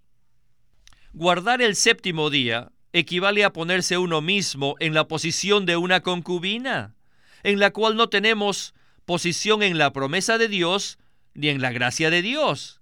Guardar 1.15 1.61
el 1.61 1.75
séptimo 1.75 2.31
día 2.31 2.71
equivale 2.91 3.43
a 3.43 3.53
ponerse 3.53 3.99
uno 3.99 4.19
mismo 4.19 4.75
en 4.79 4.95
la 4.95 5.07
posición 5.07 5.67
de 5.67 5.77
una 5.77 6.01
concubina, 6.01 6.95
en 7.43 7.59
la 7.59 7.69
cual 7.69 7.95
no 7.95 8.09
tenemos 8.09 8.73
posición 9.05 9.61
en 9.61 9.77
la 9.77 9.93
promesa 9.93 10.39
de 10.39 10.47
Dios 10.47 10.97
ni 11.35 11.49
en 11.49 11.61
la 11.61 11.71
gracia 11.71 12.09
de 12.09 12.23
Dios. 12.23 12.81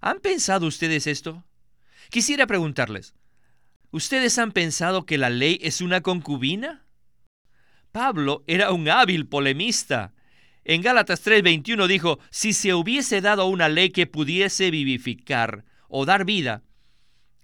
¿Han 0.00 0.18
pensado 0.18 0.66
ustedes 0.66 1.06
esto? 1.06 1.44
Quisiera 2.10 2.48
preguntarles, 2.48 3.14
¿ustedes 3.92 4.36
han 4.40 4.50
pensado 4.50 5.06
que 5.06 5.16
la 5.16 5.30
ley 5.30 5.60
es 5.62 5.80
una 5.80 6.00
concubina? 6.00 6.84
Pablo 7.92 8.42
era 8.48 8.72
un 8.72 8.88
hábil 8.88 9.28
polemista. 9.28 10.12
En 10.64 10.82
Gálatas 10.82 11.24
3:21 11.24 11.86
dijo, 11.86 12.18
si 12.30 12.52
se 12.52 12.74
hubiese 12.74 13.20
dado 13.20 13.46
una 13.46 13.68
ley 13.68 13.90
que 13.90 14.08
pudiese 14.08 14.72
vivificar 14.72 15.64
o 15.86 16.06
dar 16.06 16.24
vida, 16.24 16.64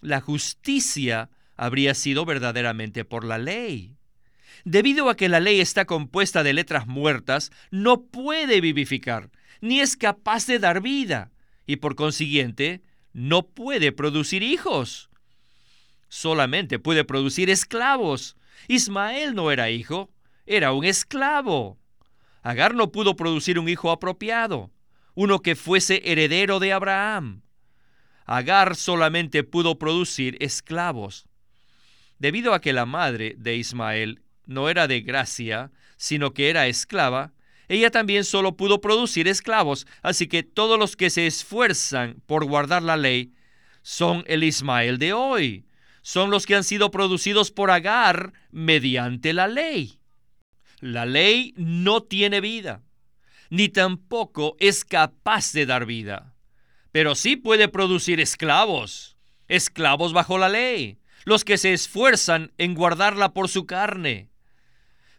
la 0.01 0.21
justicia 0.21 1.31
habría 1.57 1.95
sido 1.95 2.25
verdaderamente 2.25 3.05
por 3.05 3.25
la 3.25 3.39
ley. 3.39 3.97
Debido 4.65 5.09
a 5.09 5.17
que 5.17 5.29
la 5.29 5.41
ley 5.41 5.61
está 5.61 5.85
compuesta 5.85 6.43
de 6.43 6.53
letras 6.53 6.87
muertas, 6.87 7.51
no 7.71 8.03
puede 8.03 8.61
vivificar, 8.61 9.31
ni 9.61 9.81
es 9.81 9.97
capaz 9.97 10.47
de 10.47 10.59
dar 10.59 10.81
vida, 10.81 11.31
y 11.67 11.77
por 11.77 11.97
consiguiente, 11.97 12.83
no 13.13 13.43
puede 13.43 13.93
producir 13.93 14.43
hijos. 14.43 15.11
Solamente 16.09 16.79
puede 16.79 17.05
producir 17.05 17.51
esclavos. 17.51 18.37
Ismael 18.69 19.35
no 19.35 19.51
era 19.51 19.71
hijo, 19.71 20.11
era 20.47 20.73
un 20.73 20.85
esclavo. 20.85 21.79
Agar 22.43 22.75
no 22.75 22.91
pudo 22.91 23.17
producir 23.17 23.59
un 23.59 23.69
hijo 23.69 23.91
apropiado, 23.91 24.71
uno 25.15 25.41
que 25.41 25.57
fuese 25.57 26.03
heredero 26.05 26.59
de 26.59 26.73
Abraham. 26.73 27.43
Agar 28.31 28.77
solamente 28.77 29.43
pudo 29.43 29.77
producir 29.77 30.37
esclavos. 30.39 31.27
Debido 32.21 32.55
a 32.55 32.61
que 32.61 32.73
la 32.73 32.87
madre 32.87 33.35
de 33.37 33.57
Ismael 33.57 34.23
no 34.47 34.69
era 34.69 34.87
de 34.87 35.01
gracia, 35.01 35.73
sino 35.97 36.33
que 36.33 36.49
era 36.49 36.69
esclava, 36.69 37.33
ella 37.67 37.91
también 37.91 38.23
solo 38.23 38.57
pudo 38.57 38.81
producir 38.81 39.27
esclavos, 39.27 39.85
así 40.01 40.29
que 40.29 40.45
todos 40.45 40.79
los 40.79 40.95
que 40.95 41.11
se 41.11 41.27
esfuerzan 41.27 42.23
por 42.27 42.45
guardar 42.45 42.85
la 42.85 42.97
ley 42.97 43.33
son 43.83 44.23
el 44.29 44.45
Ismael 44.45 44.99
de 44.99 45.13
hoy, 45.13 45.67
son 46.01 46.31
los 46.31 46.47
que 46.47 46.55
han 46.55 46.63
sido 46.63 46.93
producidos 46.93 47.51
por 47.51 47.73
Agar 47.73 48.33
mediante 48.53 49.33
la 49.33 49.49
ley. 49.49 49.99
La 50.79 51.05
ley 51.05 51.53
no 51.57 52.05
tiene 52.05 52.41
vida, 52.41 52.85
ni 53.49 53.69
tampoco 53.69 54.55
es 54.61 54.85
capaz 54.85 55.53
de 55.53 55.67
dar 55.67 55.85
vida, 55.85 56.30
pero 56.93 57.15
sí 57.15 57.37
puede 57.37 57.69
producir 57.69 58.21
esclavos, 58.21 59.17
esclavos 59.49 60.13
bajo 60.13 60.39
la 60.39 60.49
ley, 60.49 60.99
los 61.25 61.45
que 61.45 61.59
se 61.59 61.73
esfuerzan 61.73 62.53
en 62.59 62.75
guardarla 62.75 63.33
por 63.33 63.49
su 63.49 63.67
carne. 63.67 64.31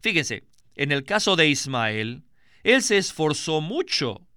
Fíjense, 0.02 0.44
en 0.76 0.92
el 0.92 1.04
caso 1.04 1.36
de 1.36 1.48
Ismael, 1.48 2.24
él 2.64 2.82
se 2.82 2.98
esforzó 2.98 3.62
mucho. 3.62 4.28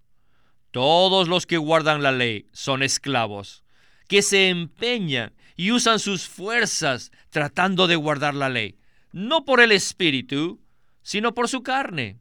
Todos 0.71 1.29
los 1.29 1.47
que 1.47 1.57
guardan 1.57 2.03
la 2.03 2.13
ley 2.13 2.49
son 2.53 2.83
esclavos, 2.83 3.65
que 4.09 4.23
se 4.23 4.49
empeñan 4.49 5.33
y 5.57 5.71
usan 5.71 5.99
sus 5.99 6.27
fuerzas 6.29 7.13
tratando 7.31 7.87
de 7.87 7.97
guardar 7.97 8.35
la 8.35 8.49
ley, 8.49 8.79
no 9.13 9.45
por 9.45 9.61
el 9.61 9.73
espíritu, 9.73 10.61
sino 11.03 11.35
por 11.35 11.49
su 11.49 11.63
carne. 11.63 12.19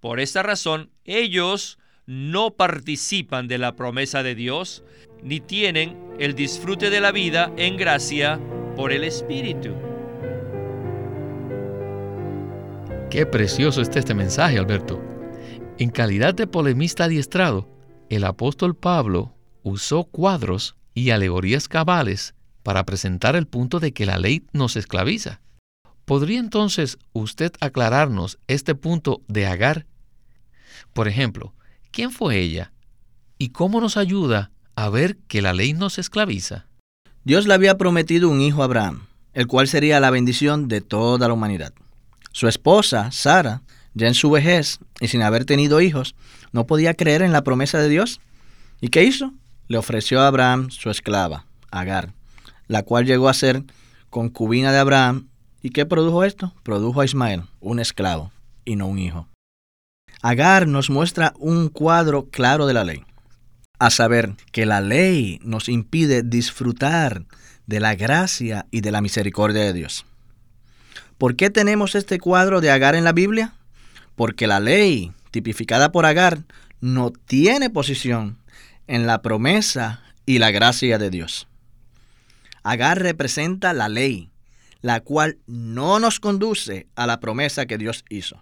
Por 0.00 0.18
esta 0.18 0.42
razón, 0.42 0.90
ellos 1.04 1.78
no 2.06 2.54
participan 2.54 3.48
de 3.48 3.58
la 3.58 3.76
promesa 3.76 4.22
de 4.22 4.34
Dios, 4.34 4.84
ni 5.22 5.40
tienen 5.40 5.98
el 6.18 6.34
disfrute 6.34 6.90
de 6.90 7.00
la 7.00 7.12
vida 7.12 7.52
en 7.56 7.76
gracia 7.76 8.40
por 8.76 8.92
el 8.92 9.04
Espíritu. 9.04 9.70
Qué 13.10 13.26
precioso 13.26 13.82
está 13.82 13.98
este 13.98 14.14
mensaje, 14.14 14.58
Alberto. 14.58 15.02
En 15.78 15.90
calidad 15.90 16.34
de 16.34 16.46
polemista 16.46 17.04
adiestrado, 17.04 17.68
el 18.08 18.24
apóstol 18.24 18.74
Pablo 18.74 19.34
usó 19.62 20.04
cuadros 20.04 20.76
y 20.94 21.10
alegorías 21.10 21.68
cabales 21.68 22.34
para 22.62 22.84
presentar 22.84 23.36
el 23.36 23.46
punto 23.46 23.80
de 23.80 23.92
que 23.92 24.06
la 24.06 24.18
ley 24.18 24.46
nos 24.52 24.76
esclaviza. 24.76 25.40
¿Podría 26.04 26.40
entonces 26.40 26.98
usted 27.12 27.52
aclararnos 27.60 28.38
este 28.48 28.74
punto 28.74 29.22
de 29.28 29.46
Agar? 29.46 29.86
Por 30.92 31.08
ejemplo, 31.08 31.54
¿quién 31.92 32.10
fue 32.10 32.40
ella? 32.40 32.72
¿Y 33.38 33.50
cómo 33.50 33.80
nos 33.80 33.96
ayuda 33.96 34.50
a 34.74 34.88
ver 34.88 35.18
que 35.28 35.42
la 35.42 35.52
ley 35.52 35.74
nos 35.74 35.98
esclaviza? 35.98 36.66
Dios 37.22 37.46
le 37.46 37.54
había 37.54 37.78
prometido 37.78 38.28
un 38.28 38.40
hijo 38.40 38.62
a 38.62 38.64
Abraham, 38.64 39.06
el 39.34 39.46
cual 39.46 39.68
sería 39.68 40.00
la 40.00 40.10
bendición 40.10 40.66
de 40.66 40.80
toda 40.80 41.28
la 41.28 41.34
humanidad. 41.34 41.72
Su 42.32 42.48
esposa, 42.48 43.12
Sara, 43.12 43.62
ya 43.94 44.08
en 44.08 44.14
su 44.14 44.30
vejez 44.30 44.80
y 45.00 45.08
sin 45.08 45.22
haber 45.22 45.44
tenido 45.44 45.80
hijos, 45.80 46.16
no 46.50 46.66
podía 46.66 46.94
creer 46.94 47.22
en 47.22 47.32
la 47.32 47.44
promesa 47.44 47.78
de 47.78 47.88
Dios. 47.88 48.20
¿Y 48.80 48.88
qué 48.88 49.04
hizo? 49.04 49.32
Le 49.68 49.78
ofreció 49.78 50.20
a 50.20 50.26
Abraham 50.26 50.70
su 50.70 50.90
esclava, 50.90 51.46
Agar, 51.70 52.14
la 52.66 52.82
cual 52.82 53.06
llegó 53.06 53.28
a 53.28 53.34
ser 53.34 53.64
concubina 54.10 54.72
de 54.72 54.78
Abraham. 54.78 55.28
¿Y 55.62 55.70
qué 55.70 55.86
produjo 55.86 56.24
esto? 56.24 56.54
Produjo 56.62 57.00
a 57.00 57.04
Ismael, 57.04 57.42
un 57.60 57.78
esclavo, 57.78 58.32
y 58.64 58.76
no 58.76 58.86
un 58.86 58.98
hijo. 58.98 59.28
Agar 60.22 60.68
nos 60.68 60.88
muestra 60.88 61.34
un 61.36 61.68
cuadro 61.68 62.30
claro 62.30 62.66
de 62.66 62.74
la 62.74 62.84
ley, 62.84 63.02
a 63.80 63.90
saber 63.90 64.34
que 64.52 64.66
la 64.66 64.80
ley 64.80 65.40
nos 65.42 65.68
impide 65.68 66.22
disfrutar 66.22 67.24
de 67.66 67.80
la 67.80 67.96
gracia 67.96 68.66
y 68.70 68.82
de 68.82 68.92
la 68.92 69.00
misericordia 69.00 69.62
de 69.62 69.72
Dios. 69.72 70.06
¿Por 71.18 71.34
qué 71.34 71.50
tenemos 71.50 71.96
este 71.96 72.20
cuadro 72.20 72.60
de 72.60 72.70
Agar 72.70 72.94
en 72.94 73.02
la 73.02 73.12
Biblia? 73.12 73.54
Porque 74.14 74.46
la 74.46 74.60
ley, 74.60 75.12
tipificada 75.32 75.90
por 75.90 76.06
Agar, 76.06 76.44
no 76.80 77.10
tiene 77.10 77.68
posición 77.68 78.38
en 78.86 79.08
la 79.08 79.22
promesa 79.22 80.02
y 80.24 80.38
la 80.38 80.52
gracia 80.52 80.98
de 80.98 81.10
Dios. 81.10 81.48
Agar 82.62 83.00
representa 83.02 83.72
la 83.72 83.88
ley, 83.88 84.30
la 84.82 85.00
cual 85.00 85.38
no 85.48 85.98
nos 85.98 86.20
conduce 86.20 86.86
a 86.94 87.08
la 87.08 87.18
promesa 87.18 87.66
que 87.66 87.78
Dios 87.78 88.04
hizo. 88.08 88.40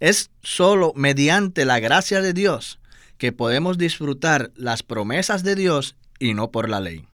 Es 0.00 0.30
solo 0.42 0.92
mediante 0.94 1.64
la 1.64 1.80
gracia 1.80 2.20
de 2.20 2.32
Dios 2.32 2.78
que 3.18 3.32
podemos 3.32 3.78
disfrutar 3.78 4.52
las 4.56 4.82
promesas 4.82 5.42
de 5.42 5.54
Dios 5.54 5.96
y 6.18 6.34
no 6.34 6.50
por 6.50 6.68
la 6.68 6.80
ley. 6.80 7.06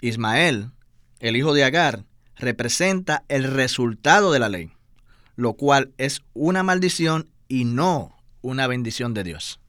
Ismael, 0.00 0.70
el 1.20 1.36
hijo 1.36 1.54
de 1.54 1.64
Agar, 1.64 2.04
representa 2.36 3.24
el 3.28 3.44
resultado 3.44 4.32
de 4.32 4.38
la 4.38 4.48
ley, 4.48 4.72
lo 5.36 5.54
cual 5.54 5.92
es 5.98 6.22
una 6.34 6.62
maldición 6.62 7.30
y 7.48 7.64
no 7.64 8.16
una 8.40 8.66
bendición 8.66 9.14
de 9.14 9.24
Dios. 9.24 9.60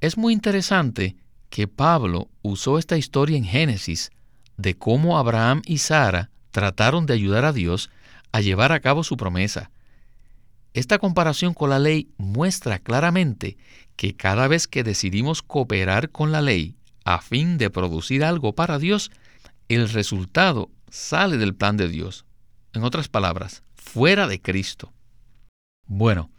Es 0.00 0.16
muy 0.16 0.32
interesante 0.32 1.16
que 1.48 1.68
Pablo 1.68 2.28
usó 2.42 2.78
esta 2.78 2.96
historia 2.96 3.36
en 3.36 3.44
Génesis 3.44 4.10
de 4.56 4.76
cómo 4.76 5.18
Abraham 5.18 5.62
y 5.64 5.78
Sara 5.78 6.30
trataron 6.50 7.06
de 7.06 7.14
ayudar 7.14 7.44
a 7.44 7.52
Dios 7.52 7.90
a 8.32 8.40
llevar 8.40 8.72
a 8.72 8.80
cabo 8.80 9.04
su 9.04 9.16
promesa. 9.16 9.70
Esta 10.74 10.98
comparación 10.98 11.52
con 11.52 11.70
la 11.70 11.78
ley 11.78 12.08
muestra 12.16 12.78
claramente 12.78 13.58
que 13.96 14.16
cada 14.16 14.48
vez 14.48 14.66
que 14.66 14.84
decidimos 14.84 15.42
cooperar 15.42 16.10
con 16.10 16.32
la 16.32 16.40
ley 16.40 16.76
a 17.04 17.20
fin 17.20 17.58
de 17.58 17.68
producir 17.68 18.24
algo 18.24 18.54
para 18.54 18.78
Dios, 18.78 19.10
el 19.68 19.88
resultado 19.90 20.70
sale 20.88 21.36
del 21.36 21.54
plan 21.54 21.76
de 21.76 21.88
Dios. 21.88 22.24
En 22.72 22.84
otras 22.84 23.08
palabras, 23.08 23.62
fuera 23.74 24.26
de 24.26 24.40
Cristo. 24.40 24.92
Bueno, 25.86 26.30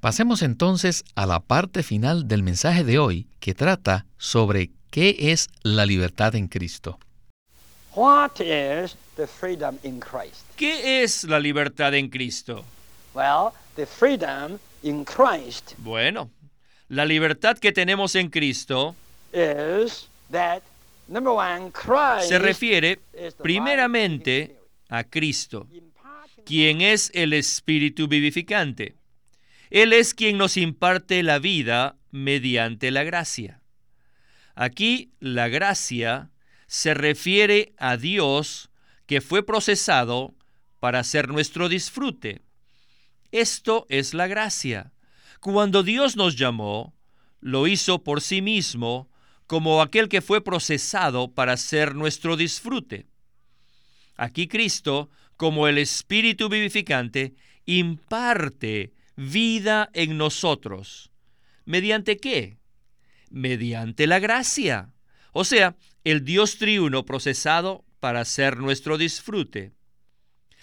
pasemos 0.00 0.42
entonces 0.42 1.04
a 1.14 1.24
la 1.24 1.40
parte 1.40 1.82
final 1.82 2.28
del 2.28 2.42
mensaje 2.42 2.84
de 2.84 2.98
hoy 2.98 3.28
que 3.38 3.54
trata 3.54 4.04
sobre 4.18 4.72
qué 4.90 5.16
es 5.32 5.48
la 5.62 5.86
libertad 5.86 6.34
en 6.34 6.48
Cristo. 6.48 6.98
¿Qué 10.56 11.02
es 11.02 11.24
la 11.24 11.40
libertad 11.40 11.94
en 11.94 12.08
Cristo? 12.08 12.64
Bueno, 15.78 16.30
la 16.88 17.04
libertad 17.04 17.58
que 17.58 17.72
tenemos 17.72 18.14
en 18.14 18.30
Cristo 18.30 18.94
se 22.22 22.38
refiere 22.38 23.00
primeramente 23.42 24.56
a 24.88 25.04
Cristo, 25.04 25.66
quien 26.44 26.80
es 26.80 27.10
el 27.14 27.32
Espíritu 27.32 28.08
vivificante. 28.08 28.94
Él 29.70 29.92
es 29.92 30.14
quien 30.14 30.36
nos 30.36 30.56
imparte 30.56 31.22
la 31.22 31.38
vida 31.38 31.96
mediante 32.10 32.90
la 32.90 33.04
gracia. 33.04 33.60
Aquí 34.54 35.12
la 35.20 35.48
gracia 35.48 36.30
se 36.66 36.94
refiere 36.94 37.72
a 37.78 37.96
Dios 37.96 38.70
que 39.06 39.20
fue 39.20 39.44
procesado 39.44 40.34
para 40.80 41.04
ser 41.04 41.28
nuestro 41.28 41.68
disfrute. 41.68 42.42
Esto 43.32 43.86
es 43.88 44.14
la 44.14 44.26
gracia. 44.26 44.92
Cuando 45.40 45.82
Dios 45.82 46.16
nos 46.16 46.36
llamó, 46.36 46.94
lo 47.40 47.66
hizo 47.66 48.02
por 48.02 48.20
sí 48.20 48.42
mismo 48.42 49.08
como 49.46 49.82
aquel 49.82 50.08
que 50.08 50.20
fue 50.20 50.42
procesado 50.42 51.32
para 51.32 51.56
ser 51.56 51.94
nuestro 51.94 52.36
disfrute. 52.36 53.06
Aquí 54.16 54.48
Cristo, 54.48 55.10
como 55.36 55.66
el 55.66 55.78
Espíritu 55.78 56.48
vivificante, 56.48 57.34
imparte 57.66 58.92
vida 59.16 59.90
en 59.92 60.18
nosotros. 60.18 61.10
¿Mediante 61.64 62.18
qué? 62.18 62.58
Mediante 63.30 64.06
la 64.06 64.18
gracia. 64.18 64.92
O 65.32 65.44
sea, 65.44 65.76
el 66.04 66.24
Dios 66.24 66.58
triuno 66.58 67.04
procesado 67.04 67.84
para 68.00 68.24
ser 68.24 68.58
nuestro 68.58 68.98
disfrute. 68.98 69.72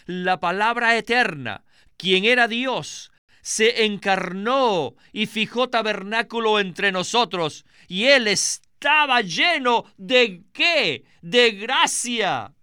La 0.06 0.39
palabra 0.39 0.97
eterna, 0.97 1.63
quien 1.97 2.25
era 2.25 2.47
Dios, 2.47 3.12
se 3.41 3.86
encarnó 3.86 4.95
y 5.12 5.25
fijó 5.25 5.69
tabernáculo 5.69 6.60
entre 6.60 6.91
nosotros, 6.91 7.65
y 7.88 8.05
Él 8.05 8.27
estaba 8.27 9.21
lleno 9.21 9.86
de 9.97 10.43
qué? 10.53 11.05
De 11.21 11.51
gracia. 11.51 12.53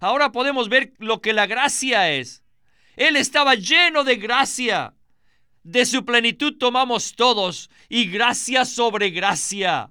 Ahora 0.00 0.32
podemos 0.32 0.68
ver 0.68 0.94
lo 0.98 1.20
que 1.20 1.32
la 1.32 1.46
gracia 1.46 2.10
es. 2.10 2.42
Él 2.96 3.16
estaba 3.16 3.54
lleno 3.54 4.04
de 4.04 4.16
gracia. 4.16 4.94
De 5.62 5.84
su 5.84 6.06
plenitud 6.06 6.56
tomamos 6.58 7.14
todos 7.14 7.68
y 7.88 8.06
gracia 8.06 8.64
sobre 8.64 9.10
gracia. 9.10 9.90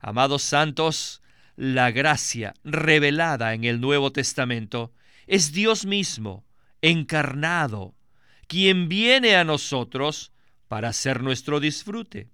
Amados 0.00 0.42
santos, 0.42 1.22
la 1.56 1.90
gracia 1.90 2.54
revelada 2.62 3.52
en 3.54 3.64
el 3.64 3.80
Nuevo 3.80 4.12
Testamento 4.12 4.92
es 5.26 5.52
Dios 5.52 5.86
mismo, 5.86 6.46
encarnado, 6.82 7.96
quien 8.48 8.88
viene 8.88 9.36
a 9.36 9.44
nosotros 9.44 10.32
para 10.66 10.88
hacer 10.88 11.22
nuestro 11.22 11.60
disfrute. 11.60 12.28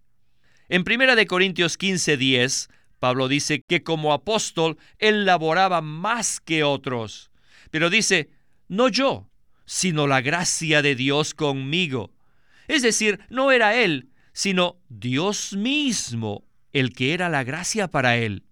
En 0.69 0.83
1 0.83 1.27
Corintios 1.27 1.77
15:10, 1.79 2.71
Pablo 2.99 3.29
dice 3.29 3.63
que 3.69 3.83
como 3.83 4.15
apóstol 4.15 4.79
él 4.99 5.27
laboraba 5.27 5.83
más 5.83 6.41
que 6.41 6.65
otros, 6.65 7.31
pero 7.71 7.91
dice, 7.91 8.31
no 8.69 8.89
yo, 8.89 9.29
sino 9.67 10.07
la 10.07 10.23
gracia 10.23 10.81
de 10.81 10.95
Dios 10.95 11.35
conmigo. 11.35 12.13
Es 12.67 12.83
decir, 12.83 13.21
no 13.29 13.53
era 13.53 13.77
él, 13.77 14.09
sino 14.33 14.81
Dios 14.89 15.53
mismo 15.53 16.45
el 16.73 16.95
que 16.95 17.13
era 17.13 17.29
la 17.29 17.45
gracia 17.45 17.89
para 17.89 18.17
él. 18.17 18.45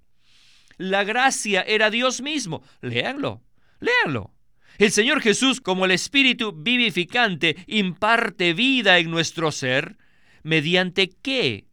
La 0.76 1.04
gracia 1.04 1.62
era 1.62 1.90
Dios 1.90 2.20
mismo. 2.20 2.62
Léanlo, 2.80 3.42
léanlo. 3.80 4.32
El 4.82 4.90
Señor 4.90 5.20
Jesús, 5.20 5.60
como 5.60 5.84
el 5.84 5.92
Espíritu 5.92 6.52
vivificante, 6.52 7.54
imparte 7.68 8.52
vida 8.52 8.98
en 8.98 9.12
nuestro 9.12 9.52
ser. 9.52 9.96
¿Mediante 10.42 11.08
qué? 11.22 11.68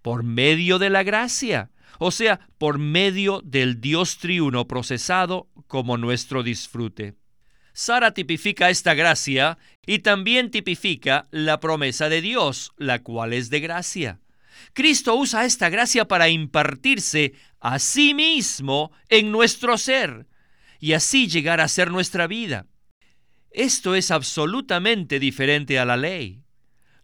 Por 0.00 0.22
medio 0.22 0.78
de 0.78 0.88
la 0.88 1.02
gracia. 1.02 1.70
o 1.98 2.10
sea, 2.10 2.48
por 2.56 2.78
medio 2.78 3.42
del 3.44 3.82
Dios 3.82 4.16
triuno 4.16 4.66
procesado 4.66 5.50
como 5.66 5.98
nuestro 5.98 6.42
disfrute. 6.42 7.16
Sara 7.74 8.14
tipifica 8.14 8.70
esta 8.70 8.94
gracia 8.94 9.58
y 9.84 9.98
también 9.98 10.50
tipifica 10.50 11.28
la 11.32 11.60
promesa 11.60 12.08
de 12.08 12.22
Dios, 12.22 12.72
la 12.78 13.02
cual 13.02 13.34
es 13.34 13.50
de 13.50 13.60
gracia. 13.60 14.20
Cristo 14.72 15.14
usa 15.14 15.44
esta 15.44 15.68
gracia 15.68 16.08
para 16.08 16.30
impartirse 16.30 17.34
a 17.60 17.78
sí 17.78 18.14
mismo 18.14 18.92
en 19.10 19.30
nuestro 19.30 19.76
ser 19.76 20.26
y 20.78 20.92
así 20.92 21.28
llegar 21.28 21.60
a 21.60 21.68
ser 21.68 21.90
nuestra 21.90 22.26
vida. 22.26 22.66
Esto 23.50 23.94
es 23.94 24.10
absolutamente 24.10 25.18
diferente 25.18 25.78
a 25.78 25.84
la 25.84 25.96
ley. 25.96 26.42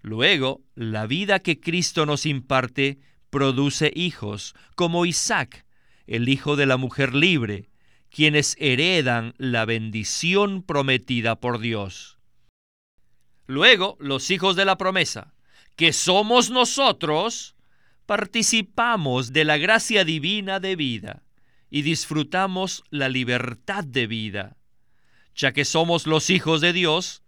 Luego, 0.03 0.63
la 0.75 1.07
vida 1.07 1.39
que 1.39 1.61
Cristo 1.61 2.07
nos 2.07 2.27
imparte 2.27 2.99
produce 3.31 3.91
hijos, 3.95 4.55
como 4.75 5.07
Isaac, 5.07 5.65
el 6.07 6.29
hijo 6.29 6.57
de 6.57 6.67
la 6.67 6.77
mujer 6.77 7.15
libre, 7.15 7.71
quienes 8.11 8.57
heredan 8.59 9.35
la 9.39 9.65
bendición 9.65 10.63
prometida 10.63 11.41
por 11.41 11.59
Dios. 11.61 12.19
Luego, 13.47 13.97
los 14.01 14.31
hijos 14.31 14.57
de 14.57 14.65
la 14.65 14.77
promesa, 14.77 15.33
que 15.77 15.93
somos 15.95 16.51
nosotros, 16.51 17.57
participamos 18.05 19.33
de 19.33 19.45
la 19.45 19.57
gracia 19.57 20.05
divina 20.05 20.61
de 20.61 20.77
vida 20.77 21.23
y 21.73 21.81
disfrutamos 21.81 22.85
la 22.91 23.09
libertad 23.09 23.83
de 23.83 24.07
vida. 24.07 24.57
Ya 25.35 25.53
que 25.53 25.65
somos 25.65 26.07
los 26.07 26.29
hijos 26.29 26.61
de 26.61 26.75
Dios, 26.75 27.23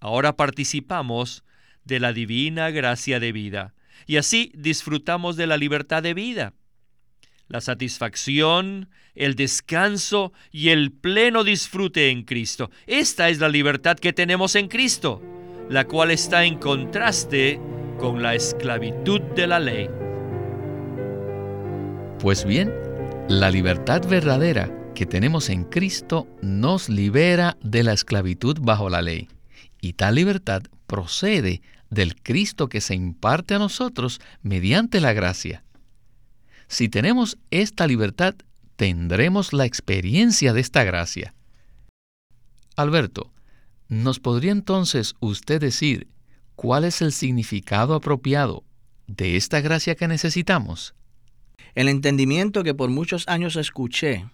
ahora 0.00 0.34
participamos 0.34 1.44
de 1.84 2.00
la 2.00 2.14
divina 2.14 2.70
gracia 2.70 3.20
de 3.20 3.32
vida 3.32 3.74
y 4.06 4.16
así 4.16 4.50
disfrutamos 4.54 5.36
de 5.36 5.46
la 5.46 5.58
libertad 5.58 6.02
de 6.02 6.14
vida. 6.14 6.54
La 7.48 7.60
satisfacción, 7.60 8.88
el 9.14 9.34
descanso 9.34 10.32
y 10.50 10.70
el 10.70 10.90
pleno 10.90 11.44
disfrute 11.44 12.08
en 12.08 12.22
Cristo. 12.22 12.70
Esta 12.86 13.28
es 13.28 13.40
la 13.40 13.50
libertad 13.50 13.98
que 13.98 14.14
tenemos 14.14 14.54
en 14.54 14.68
Cristo, 14.68 15.20
la 15.68 15.84
cual 15.86 16.10
está 16.12 16.46
en 16.46 16.56
contraste 16.56 17.60
con 17.98 18.22
la 18.22 18.34
esclavitud 18.34 19.20
de 19.36 19.46
la 19.46 19.60
ley. 19.60 19.90
Pues 22.20 22.46
bien, 22.46 22.72
la 23.40 23.50
libertad 23.50 24.06
verdadera 24.06 24.70
que 24.94 25.06
tenemos 25.06 25.48
en 25.48 25.64
Cristo 25.64 26.28
nos 26.42 26.90
libera 26.90 27.56
de 27.62 27.82
la 27.82 27.94
esclavitud 27.94 28.58
bajo 28.60 28.90
la 28.90 29.00
ley. 29.00 29.28
Y 29.80 29.94
tal 29.94 30.16
libertad 30.16 30.62
procede 30.86 31.62
del 31.88 32.14
Cristo 32.14 32.68
que 32.68 32.82
se 32.82 32.94
imparte 32.94 33.54
a 33.54 33.58
nosotros 33.58 34.20
mediante 34.42 35.00
la 35.00 35.14
gracia. 35.14 35.64
Si 36.68 36.90
tenemos 36.90 37.38
esta 37.50 37.86
libertad, 37.86 38.34
tendremos 38.76 39.54
la 39.54 39.64
experiencia 39.64 40.52
de 40.52 40.60
esta 40.60 40.84
gracia. 40.84 41.34
Alberto, 42.76 43.32
¿nos 43.88 44.20
podría 44.20 44.52
entonces 44.52 45.14
usted 45.20 45.58
decir 45.58 46.06
cuál 46.54 46.84
es 46.84 47.00
el 47.00 47.12
significado 47.12 47.94
apropiado 47.94 48.62
de 49.06 49.36
esta 49.36 49.62
gracia 49.62 49.94
que 49.94 50.06
necesitamos? 50.06 50.94
El 51.74 51.88
entendimiento 51.88 52.62
que 52.64 52.74
por 52.74 52.90
muchos 52.90 53.26
años 53.28 53.56
escuché 53.56 54.26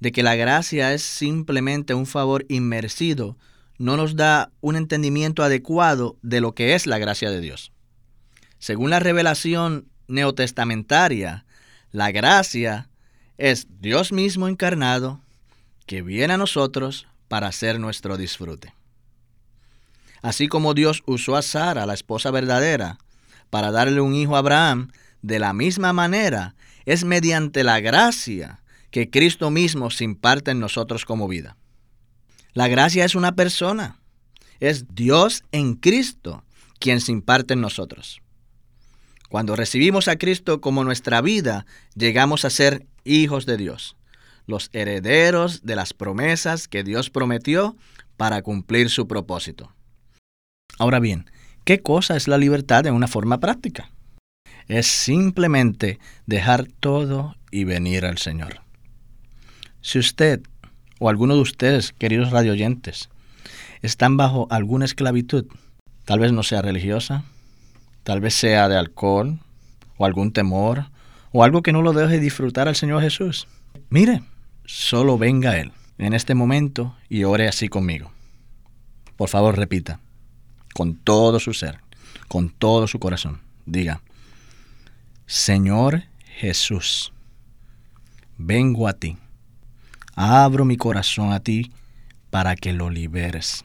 de 0.00 0.12
que 0.12 0.22
la 0.22 0.36
gracia 0.36 0.92
es 0.92 1.02
simplemente 1.02 1.94
un 1.94 2.06
favor 2.06 2.44
inmersido 2.48 3.36
no 3.78 3.96
nos 3.96 4.16
da 4.16 4.50
un 4.60 4.76
entendimiento 4.76 5.42
adecuado 5.42 6.16
de 6.22 6.40
lo 6.40 6.54
que 6.54 6.74
es 6.74 6.86
la 6.86 6.98
gracia 6.98 7.30
de 7.30 7.40
Dios. 7.40 7.72
Según 8.58 8.90
la 8.90 9.00
revelación 9.00 9.86
neotestamentaria, 10.08 11.44
la 11.92 12.10
gracia 12.10 12.88
es 13.38 13.66
Dios 13.80 14.12
mismo 14.12 14.48
encarnado 14.48 15.20
que 15.86 16.02
viene 16.02 16.34
a 16.34 16.38
nosotros 16.38 17.06
para 17.28 17.48
hacer 17.48 17.78
nuestro 17.78 18.16
disfrute. 18.16 18.72
Así 20.22 20.48
como 20.48 20.74
Dios 20.74 21.02
usó 21.06 21.36
a 21.36 21.42
Sara, 21.42 21.86
la 21.86 21.94
esposa 21.94 22.30
verdadera, 22.30 22.98
para 23.50 23.70
darle 23.70 24.00
un 24.00 24.14
hijo 24.14 24.36
a 24.36 24.40
Abraham, 24.40 24.90
de 25.22 25.38
la 25.38 25.52
misma 25.52 25.92
manera 25.92 26.54
es 26.84 27.04
mediante 27.04 27.64
la 27.64 27.80
gracia 27.80 28.62
que 28.90 29.10
Cristo 29.10 29.50
mismo 29.50 29.90
se 29.90 30.04
imparte 30.04 30.52
en 30.52 30.60
nosotros 30.60 31.04
como 31.04 31.28
vida. 31.28 31.56
La 32.54 32.68
gracia 32.68 33.04
es 33.04 33.14
una 33.14 33.34
persona. 33.34 34.00
Es 34.60 34.94
Dios 34.94 35.44
en 35.52 35.74
Cristo 35.74 36.44
quien 36.78 37.00
se 37.00 37.12
imparte 37.12 37.54
en 37.54 37.60
nosotros. 37.60 38.22
Cuando 39.28 39.56
recibimos 39.56 40.08
a 40.08 40.16
Cristo 40.16 40.60
como 40.60 40.84
nuestra 40.84 41.20
vida, 41.20 41.66
llegamos 41.94 42.44
a 42.44 42.50
ser 42.50 42.86
hijos 43.04 43.44
de 43.44 43.56
Dios, 43.56 43.96
los 44.46 44.70
herederos 44.72 45.64
de 45.64 45.76
las 45.76 45.92
promesas 45.92 46.68
que 46.68 46.84
Dios 46.84 47.10
prometió 47.10 47.76
para 48.16 48.42
cumplir 48.42 48.88
su 48.88 49.08
propósito. 49.08 49.72
Ahora 50.78 51.00
bien, 51.00 51.30
¿qué 51.64 51.82
cosa 51.82 52.16
es 52.16 52.28
la 52.28 52.38
libertad 52.38 52.86
en 52.86 52.94
una 52.94 53.08
forma 53.08 53.40
práctica? 53.40 53.90
Es 54.68 54.86
simplemente 54.86 55.98
dejar 56.26 56.66
todo 56.80 57.36
y 57.50 57.64
venir 57.64 58.04
al 58.04 58.18
Señor. 58.18 58.60
Si 59.80 59.98
usted 59.98 60.42
o 60.98 61.08
alguno 61.08 61.34
de 61.34 61.40
ustedes, 61.40 61.92
queridos 61.92 62.30
radioyentes, 62.30 63.08
están 63.82 64.16
bajo 64.16 64.48
alguna 64.50 64.84
esclavitud, 64.84 65.46
tal 66.04 66.18
vez 66.18 66.32
no 66.32 66.42
sea 66.42 66.62
religiosa, 66.62 67.24
tal 68.02 68.20
vez 68.20 68.34
sea 68.34 68.68
de 68.68 68.76
alcohol 68.76 69.38
o 69.96 70.04
algún 70.04 70.32
temor 70.32 70.86
o 71.32 71.44
algo 71.44 71.62
que 71.62 71.72
no 71.72 71.82
lo 71.82 71.92
deje 71.92 72.18
disfrutar 72.18 72.66
al 72.66 72.76
Señor 72.76 73.02
Jesús. 73.02 73.46
Mire, 73.90 74.22
solo 74.64 75.18
venga 75.18 75.58
Él 75.58 75.72
en 75.98 76.12
este 76.12 76.34
momento 76.34 76.96
y 77.08 77.24
ore 77.24 77.48
así 77.48 77.68
conmigo. 77.68 78.10
Por 79.16 79.28
favor, 79.28 79.56
repita, 79.56 80.00
con 80.74 80.96
todo 80.96 81.40
su 81.40 81.54
ser, 81.54 81.78
con 82.28 82.50
todo 82.50 82.86
su 82.86 82.98
corazón. 82.98 83.40
Diga, 83.64 84.02
Señor 85.26 86.04
Jesús, 86.38 87.12
vengo 88.38 88.88
a 88.88 88.92
ti 88.92 89.18
abro 90.16 90.64
mi 90.64 90.78
corazón 90.78 91.32
a 91.32 91.40
ti 91.40 91.70
para 92.30 92.56
que 92.56 92.72
lo 92.72 92.90
liberes. 92.90 93.64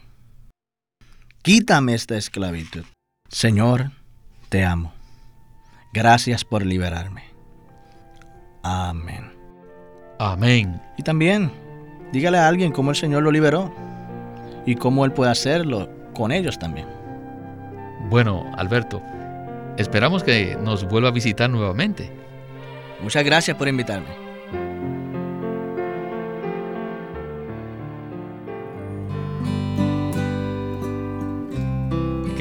Quítame 1.41 1.95
esta 1.95 2.17
esclavitud. 2.17 2.83
Señor, 3.29 3.91
te 4.49 4.63
amo. 4.63 4.93
Gracias 5.93 6.45
por 6.45 6.65
liberarme. 6.65 7.23
Amén. 8.61 9.31
Amén. 10.19 10.79
Y 10.97 11.03
también, 11.03 11.51
dígale 12.11 12.37
a 12.37 12.47
alguien 12.47 12.71
cómo 12.71 12.91
el 12.91 12.97
Señor 12.97 13.23
lo 13.23 13.31
liberó 13.31 13.73
y 14.65 14.75
cómo 14.75 15.05
Él 15.05 15.13
puede 15.13 15.31
hacerlo 15.31 15.89
con 16.13 16.31
ellos 16.31 16.59
también. 16.59 16.87
Bueno, 18.09 18.51
Alberto, 18.57 19.01
esperamos 19.77 20.23
que 20.23 20.57
nos 20.61 20.85
vuelva 20.85 21.09
a 21.09 21.11
visitar 21.11 21.49
nuevamente. 21.49 22.11
Muchas 23.01 23.23
gracias 23.23 23.57
por 23.57 23.67
invitarme. 23.67 24.31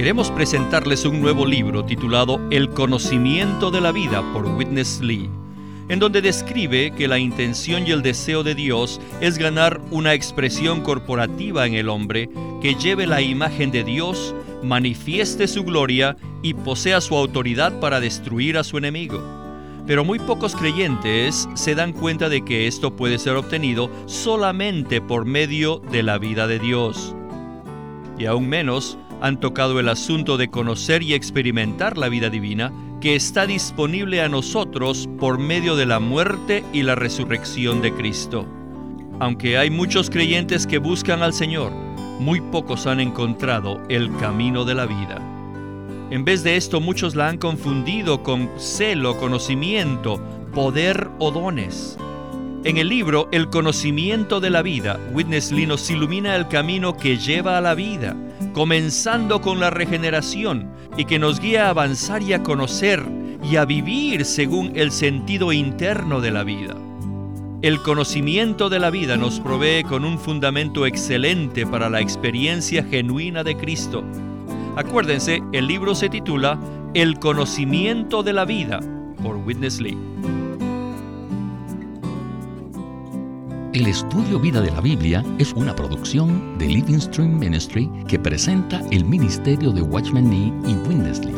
queremos 0.01 0.31
presentarles 0.31 1.05
un 1.05 1.21
nuevo 1.21 1.45
libro 1.45 1.85
titulado 1.85 2.41
El 2.51 2.71
conocimiento 2.71 3.71
de 3.71 3.83
la 3.83 3.93
vida 3.93 4.23
por 4.33 4.47
Witness 4.47 5.03
Lee, 5.03 5.29
en 5.91 5.99
donde 5.99 6.23
describe 6.23 6.93
que 6.93 7.07
la 7.07 7.19
intención 7.19 7.87
y 7.87 7.91
el 7.91 8.01
deseo 8.01 8.43
de 8.43 8.55
Dios 8.55 8.99
es 9.21 9.37
ganar 9.37 9.79
una 9.91 10.15
expresión 10.15 10.81
corporativa 10.81 11.67
en 11.67 11.75
el 11.75 11.91
hombre 11.91 12.31
que 12.63 12.77
lleve 12.77 13.07
la 13.07 13.21
imagen 13.21 13.71
de 13.71 13.85
Dios, 13.85 14.35
manifieste 14.63 15.49
su 15.49 15.65
gloria 15.65 16.17
y 16.43 16.55
posea 16.55 17.01
su 17.01 17.17
autoridad 17.17 17.79
para 17.81 18.01
destruir 18.01 18.59
a 18.59 18.65
su 18.65 18.79
enemigo. 18.79 19.23
Pero 19.87 20.05
muy 20.05 20.19
pocos 20.19 20.55
creyentes 20.55 21.49
se 21.55 21.75
dan 21.75 21.93
cuenta 21.93 22.29
de 22.29 22.45
que 22.45 22.67
esto 22.67 22.95
puede 22.95 23.19
ser 23.19 23.37
obtenido 23.37 23.91
solamente 24.07 25.01
por 25.01 25.25
medio 25.25 25.79
de 25.91 26.03
la 26.03 26.19
vida 26.19 26.47
de 26.47 26.59
Dios. 26.59 27.15
Y 28.19 28.27
aún 28.27 28.49
menos 28.49 28.99
han 29.21 29.41
tocado 29.41 29.81
el 29.81 29.89
asunto 29.89 30.37
de 30.37 30.49
conocer 30.49 31.03
y 31.03 31.15
experimentar 31.15 31.99
la 31.99 32.09
vida 32.09 32.31
divina 32.31 32.73
que 33.01 33.17
está 33.17 33.47
disponible 33.47 34.21
a 34.21 34.29
nosotros 34.29 35.09
por 35.19 35.39
medio 35.39 35.75
de 35.75 35.87
la 35.87 36.01
muerte 36.01 36.65
y 36.73 36.83
la 36.83 36.95
resurrección 36.95 37.81
de 37.81 37.93
Cristo. 37.95 38.47
Aunque 39.19 39.59
hay 39.59 39.71
muchos 39.71 40.11
creyentes 40.11 40.67
que 40.67 40.79
buscan 40.79 41.23
al 41.23 41.33
Señor, 41.33 41.73
muy 42.21 42.41
pocos 42.41 42.87
han 42.87 43.01
encontrado 43.01 43.81
el 43.89 44.15
camino 44.19 44.65
de 44.65 44.75
la 44.75 44.87
vida. 44.87 45.21
En 46.11 46.25
vez 46.25 46.45
de 46.45 46.57
esto, 46.57 46.81
muchos 46.81 47.15
la 47.15 47.29
han 47.29 47.39
confundido 47.39 48.23
con 48.23 48.51
celo, 48.59 49.17
conocimiento, 49.17 50.21
poder 50.55 51.09
o 51.19 51.31
dones. 51.31 51.99
En 52.63 52.77
el 52.77 52.89
libro 52.89 53.29
El 53.33 53.49
conocimiento 53.49 54.39
de 54.39 54.51
la 54.51 54.63
vida, 54.63 55.01
Witness 55.15 55.51
Lee 55.51 55.67
nos 55.67 55.91
ilumina 55.91 56.37
el 56.37 56.47
camino 56.49 56.97
que 56.97 57.17
lleva 57.17 57.57
a 57.57 57.61
la 57.61 57.75
vida 57.75 58.15
comenzando 58.53 59.41
con 59.41 59.61
la 59.61 59.71
regeneración 59.71 60.71
y 60.97 61.05
que 61.05 61.19
nos 61.19 61.41
guía 61.41 61.67
a 61.67 61.71
avanzar 61.71 62.23
y 62.23 62.33
a 62.33 62.43
conocer 62.43 63.03
y 63.43 63.57
a 63.57 63.65
vivir 63.65 64.25
según 64.25 64.73
el 64.75 64.91
sentido 64.91 65.53
interno 65.53 66.21
de 66.21 66.31
la 66.31 66.43
vida. 66.43 66.77
El 67.63 67.83
conocimiento 67.83 68.71
de 68.71 68.79
la 68.79 68.89
vida 68.89 69.19
nos 69.19 69.39
provee 69.39 69.85
con 69.85 70.07
un 70.07 70.19
fundamento 70.19 70.87
excelente 70.87 71.67
para 71.67 71.91
la 71.91 72.01
experiencia 72.01 72.83
genuina 72.83 73.45
de 73.45 73.55
Cristo. 73.55 74.03
Acuérdense, 74.77 75.43
el 75.53 75.67
libro 75.67 75.95
se 75.95 76.09
titula 76.09 76.59
El 76.95 77.19
conocimiento 77.19 78.23
de 78.23 78.33
la 78.33 78.47
vida 78.47 78.81
por 79.23 79.37
Witness 79.37 79.79
Lee. 79.79 79.99
El 83.75 83.87
estudio 83.87 84.41
Vida 84.41 84.63
de 84.63 84.71
la 84.71 84.81
Biblia 84.81 85.23
es 85.39 85.53
una 85.53 85.77
producción 85.77 86.57
de 86.57 86.67
Living 86.67 86.99
Stream 86.99 87.39
Ministry 87.39 87.91
que 88.09 88.19
presenta 88.19 88.81
el 88.91 89.05
ministerio 89.05 89.71
de 89.71 89.83
Watchman 89.83 90.31
Nee 90.31 90.51
y 90.67 90.75
Witness 90.89 91.27
Lee. 91.27 91.35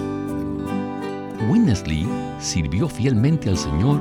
Witness 1.51 1.85
Lee 1.89 2.07
sirvió 2.39 2.89
fielmente 2.89 3.49
al 3.49 3.59
Señor 3.59 4.01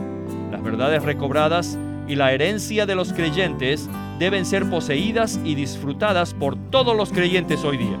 verdades 0.63 1.03
recobradas 1.03 1.77
y 2.07 2.15
la 2.15 2.31
herencia 2.33 2.85
de 2.85 2.95
los 2.95 3.13
creyentes 3.13 3.89
deben 4.19 4.45
ser 4.45 4.69
poseídas 4.69 5.39
y 5.43 5.55
disfrutadas 5.55 6.33
por 6.33 6.55
todos 6.69 6.95
los 6.95 7.11
creyentes 7.11 7.63
hoy 7.63 7.77
día. 7.77 7.97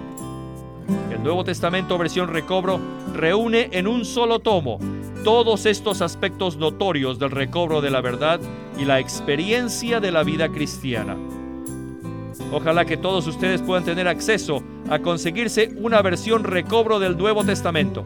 El 1.11 1.23
Nuevo 1.23 1.43
Testamento 1.43 1.97
versión 1.97 2.29
recobro 2.29 2.79
reúne 3.13 3.69
en 3.71 3.87
un 3.87 4.05
solo 4.05 4.39
tomo 4.39 4.79
todos 5.23 5.65
estos 5.65 6.01
aspectos 6.01 6.57
notorios 6.57 7.19
del 7.19 7.31
recobro 7.31 7.81
de 7.81 7.91
la 7.91 8.01
verdad 8.01 8.39
y 8.77 8.85
la 8.85 8.99
experiencia 8.99 9.99
de 9.99 10.11
la 10.11 10.23
vida 10.23 10.49
cristiana. 10.49 11.15
Ojalá 12.51 12.85
que 12.85 12.97
todos 12.97 13.27
ustedes 13.27 13.61
puedan 13.61 13.85
tener 13.85 14.07
acceso 14.07 14.63
a 14.89 14.99
conseguirse 14.99 15.71
una 15.77 16.01
versión 16.01 16.43
recobro 16.43 16.99
del 16.99 17.17
Nuevo 17.17 17.43
Testamento. 17.43 18.05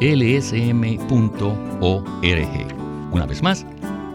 lsm.org. 0.00 1.58
Una 3.12 3.26
vez 3.26 3.42
más, 3.42 3.66